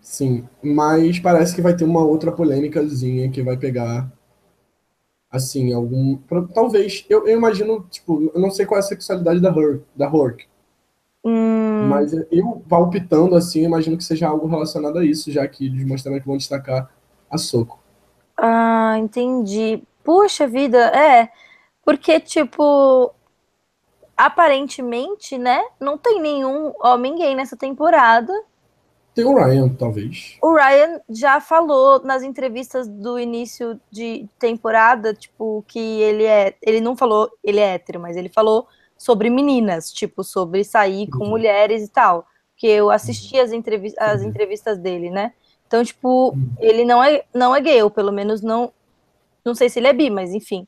[0.00, 4.10] Sim, mas parece que vai ter uma outra polêmicazinha que vai pegar
[5.30, 6.16] Assim, algum.
[6.54, 7.04] Talvez.
[7.08, 10.46] Eu, eu imagino, tipo, eu não sei qual é a sexualidade da Hurk, da Hork.
[11.28, 11.88] Hum.
[11.88, 16.20] Mas eu palpitando assim, imagino que seja algo relacionado a isso, já que eles mostraram
[16.20, 16.88] que vão destacar
[17.28, 17.80] a Soco.
[18.36, 19.82] Ah, entendi.
[20.04, 21.28] Puxa vida, é.
[21.84, 23.12] Porque, tipo,
[24.16, 25.64] aparentemente, né?
[25.80, 28.32] Não tem nenhum homem gay nessa temporada.
[29.12, 30.36] Tem o Ryan, talvez.
[30.40, 36.54] O Ryan já falou nas entrevistas do início de temporada, tipo, que ele é.
[36.62, 41.24] Ele não falou ele é hétero, mas ele falou sobre meninas, tipo, sobre sair com
[41.24, 41.30] uhum.
[41.30, 42.26] mulheres e tal.
[42.56, 45.32] Que eu assisti as, entrevi as entrevistas dele, né?
[45.66, 48.72] Então, tipo, ele não é, não é gay, ou pelo menos não.
[49.44, 50.66] Não sei se ele é bi, mas enfim.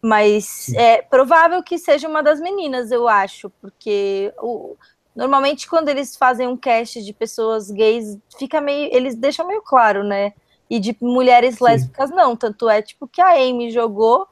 [0.00, 4.76] Mas é provável que seja uma das meninas, eu acho, porque o,
[5.14, 8.88] Normalmente, quando eles fazem um cast de pessoas gays, fica meio.
[8.92, 10.32] Eles deixam meio claro, né?
[10.70, 11.64] E de mulheres Sim.
[11.64, 12.34] lésbicas, não.
[12.34, 14.26] Tanto é, tipo, que a Amy jogou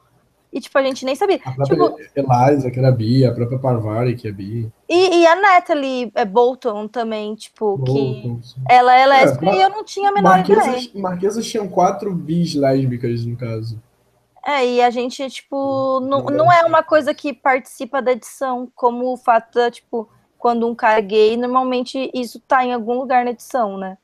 [0.52, 1.40] e, tipo, a gente nem sabia.
[1.44, 4.70] A própria tipo, Eliza, que era bi, a própria Parvari, que é bi.
[4.88, 8.60] E, e a Natalie é Bolton também, tipo, Bolton, que sim.
[8.68, 10.90] ela é lésbica é, e eu não tinha a menor Marquesas, ideia.
[10.94, 13.80] Marquesas tinham quatro bis lésbicas, no caso.
[14.44, 19.12] É, e a gente, tipo, não, não é uma coisa que participa da edição, como
[19.12, 20.08] o fato da, tipo
[20.40, 23.98] quando um cara é gay, normalmente isso tá em algum lugar na edição, né?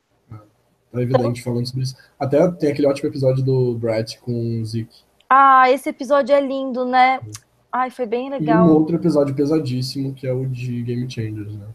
[0.93, 1.53] Tá evidente então...
[1.53, 1.97] falando sobre isso.
[2.21, 5.06] Até tem aquele ótimo episódio do Brett com o Zeke.
[5.29, 7.21] Ah, esse episódio é lindo, né?
[7.73, 8.67] Ai, foi bem legal.
[8.67, 11.67] E um outro episódio pesadíssimo, que é o de Game Changers, né?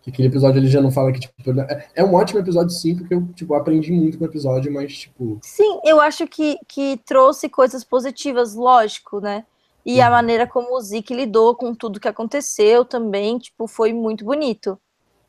[0.00, 2.96] Que aquele episódio ele já não fala que, tipo, é, é um ótimo episódio sim,
[2.96, 5.38] porque eu, tipo, aprendi muito com o episódio, mas, tipo...
[5.42, 9.44] Sim, eu acho que, que trouxe coisas positivas, lógico, né?
[9.84, 10.12] E a uhum.
[10.12, 14.78] maneira como o Zeke lidou com tudo que aconteceu também, tipo, foi muito bonito.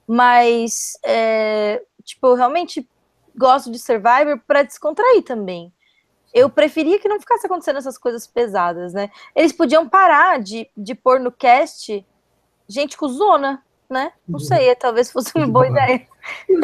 [0.07, 2.87] Mas, é, tipo, eu realmente
[3.35, 5.73] gosto de Survivor para descontrair também.
[6.37, 9.09] Eu preferia que não ficasse acontecendo essas coisas pesadas, né?
[9.35, 12.05] Eles podiam parar de, de pôr no cast
[12.67, 14.11] gente com zona, né?
[14.27, 14.45] Não uhum.
[14.45, 16.05] sei, talvez fosse uma boa ideia.
[16.47, 16.61] Eu,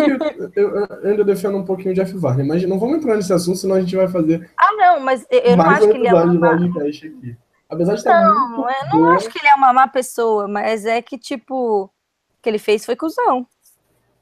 [0.56, 3.58] eu, eu, ainda defendo um pouquinho o Jeff Varney, mas não vamos entrar nesse assunto,
[3.58, 4.52] senão a gente vai fazer.
[4.58, 6.54] Ah, não, mas eu, eu não acho que ele é uma.
[6.54, 7.38] Aqui.
[7.70, 10.86] Apesar de estar não, muito eu não acho que ele é uma má pessoa, mas
[10.86, 11.90] é que, tipo, o
[12.42, 13.48] que ele fez foi cuzão.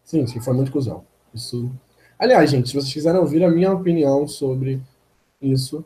[0.03, 1.03] Sim, sim, foi muito cuzão.
[1.33, 1.71] Isso.
[2.17, 4.79] Aliás, gente, se vocês quiserem ouvir a minha opinião sobre
[5.41, 5.83] isso,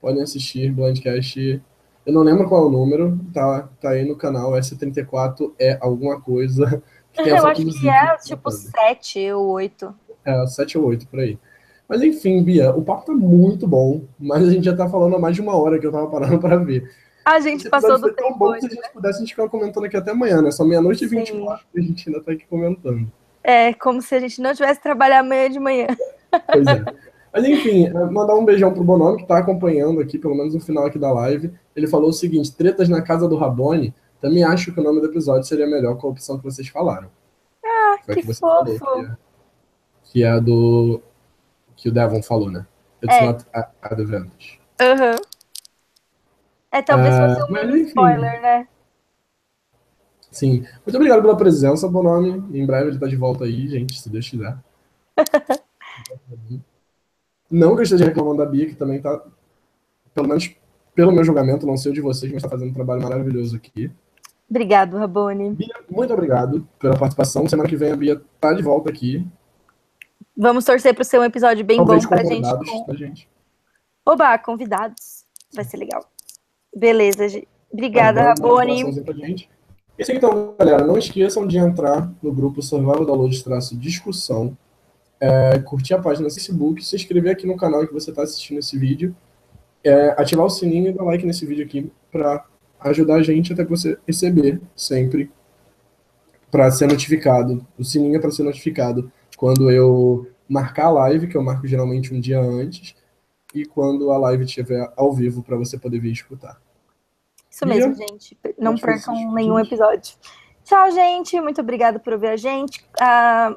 [0.00, 1.62] podem assistir Blindcast.
[2.04, 4.52] Eu não lembro qual é o número, tá, tá aí no canal.
[4.52, 6.82] S34 é alguma coisa.
[7.16, 9.94] Eu acho que é tipo 7 ou 8.
[10.24, 11.38] É, 7 ou 8 por aí.
[11.88, 15.18] Mas enfim, Bia, o papo tá muito bom, mas a gente já tá falando há
[15.18, 16.90] mais de uma hora que eu tava parando para ver.
[17.24, 18.28] A gente passou do tempo.
[18.28, 18.88] tão bom que se a gente né?
[18.92, 20.50] pudesse, a gente ficava comentando aqui até amanhã, né?
[20.50, 23.10] Só meia-noite e 24 e a gente ainda tá aqui comentando.
[23.42, 25.86] É, como se a gente não tivesse trabalhar amanhã de manhã.
[26.30, 26.84] Pois é.
[27.36, 30.60] Mas enfim, é, mandar um beijão pro Bonomi, que tá acompanhando aqui, pelo menos no
[30.60, 31.52] final aqui da live.
[31.76, 33.94] Ele falou o seguinte: tretas na casa do Rabone.
[34.22, 37.10] Também acho que o nome do episódio seria melhor com a opção que vocês falaram.
[37.62, 38.38] Ah, Foi que, fofo.
[38.40, 39.16] Falou, que, é,
[40.04, 41.02] que é a do.
[41.76, 42.66] que o Devon falou, né?
[43.02, 43.26] It's é.
[43.26, 44.58] not a, advantage.
[44.80, 45.10] Aham.
[45.10, 45.16] Uhum.
[46.72, 48.68] É, talvez fosse um spoiler, né?
[50.30, 50.64] Sim.
[50.86, 52.42] Muito obrigado pela presença, Bonome.
[52.58, 54.56] Em breve ele tá de volta aí, gente, se Deus quiser.
[57.50, 59.22] não que eu esteja reclamando da Bia, que também tá,
[60.14, 60.54] pelo menos
[60.94, 63.90] pelo meu julgamento, não sei o de vocês, mas tá fazendo um trabalho maravilhoso aqui.
[64.48, 65.50] Obrigado, Rabone.
[65.50, 67.46] Bia, muito obrigado pela participação.
[67.46, 69.26] Semana que vem a Bia tá de volta aqui.
[70.34, 72.48] Vamos torcer para ser um episódio bem Talvez bom pra gente.
[72.86, 72.94] Com...
[72.94, 73.28] Gente.
[74.06, 75.26] Oba, convidados.
[75.54, 76.04] Vai ser legal.
[76.74, 77.48] Beleza, gente.
[77.70, 78.82] Obrigada, tá, Rabone.
[79.98, 84.56] Isso aí, então, galera, não esqueçam de entrar no grupo Survival Download traço discussão,
[85.20, 88.58] é, curtir a página no Facebook, se inscrever aqui no canal que você está assistindo
[88.58, 89.14] esse vídeo,
[89.82, 92.44] é, ativar o sininho e dar like nesse vídeo aqui para
[92.80, 95.30] ajudar a gente até você receber sempre
[96.50, 97.66] para ser notificado.
[97.78, 102.14] O sininho é para ser notificado quando eu marcar a live, que eu marco geralmente
[102.14, 102.94] um dia antes,
[103.54, 106.60] e quando a live estiver ao vivo para você poder vir escutar.
[107.50, 108.36] Isso mesmo, gente.
[108.58, 110.14] Não percam nenhum episódio.
[110.64, 111.40] Tchau, gente.
[111.40, 112.84] Muito obrigada por ouvir a gente.
[113.00, 113.56] Uh,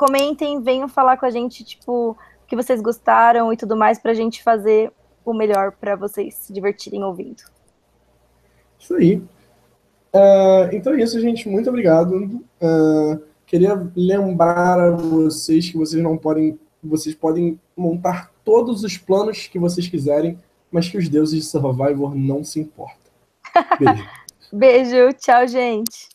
[0.00, 4.14] comentem, venham falar com a gente, tipo, o que vocês gostaram e tudo mais, pra
[4.14, 4.90] gente fazer
[5.26, 7.42] o melhor para vocês se divertirem ouvindo.
[8.78, 9.16] Isso aí.
[10.14, 11.46] Uh, então é isso, gente.
[11.46, 12.16] Muito obrigado.
[12.16, 16.58] Uh, queria lembrar a vocês que vocês não podem.
[16.82, 20.40] Vocês podem montar todos os planos que vocês quiserem,
[20.72, 23.12] mas que os deuses de Survivor não se importam.
[23.78, 24.08] Beijo.
[24.50, 26.08] Beijo, tchau, gente.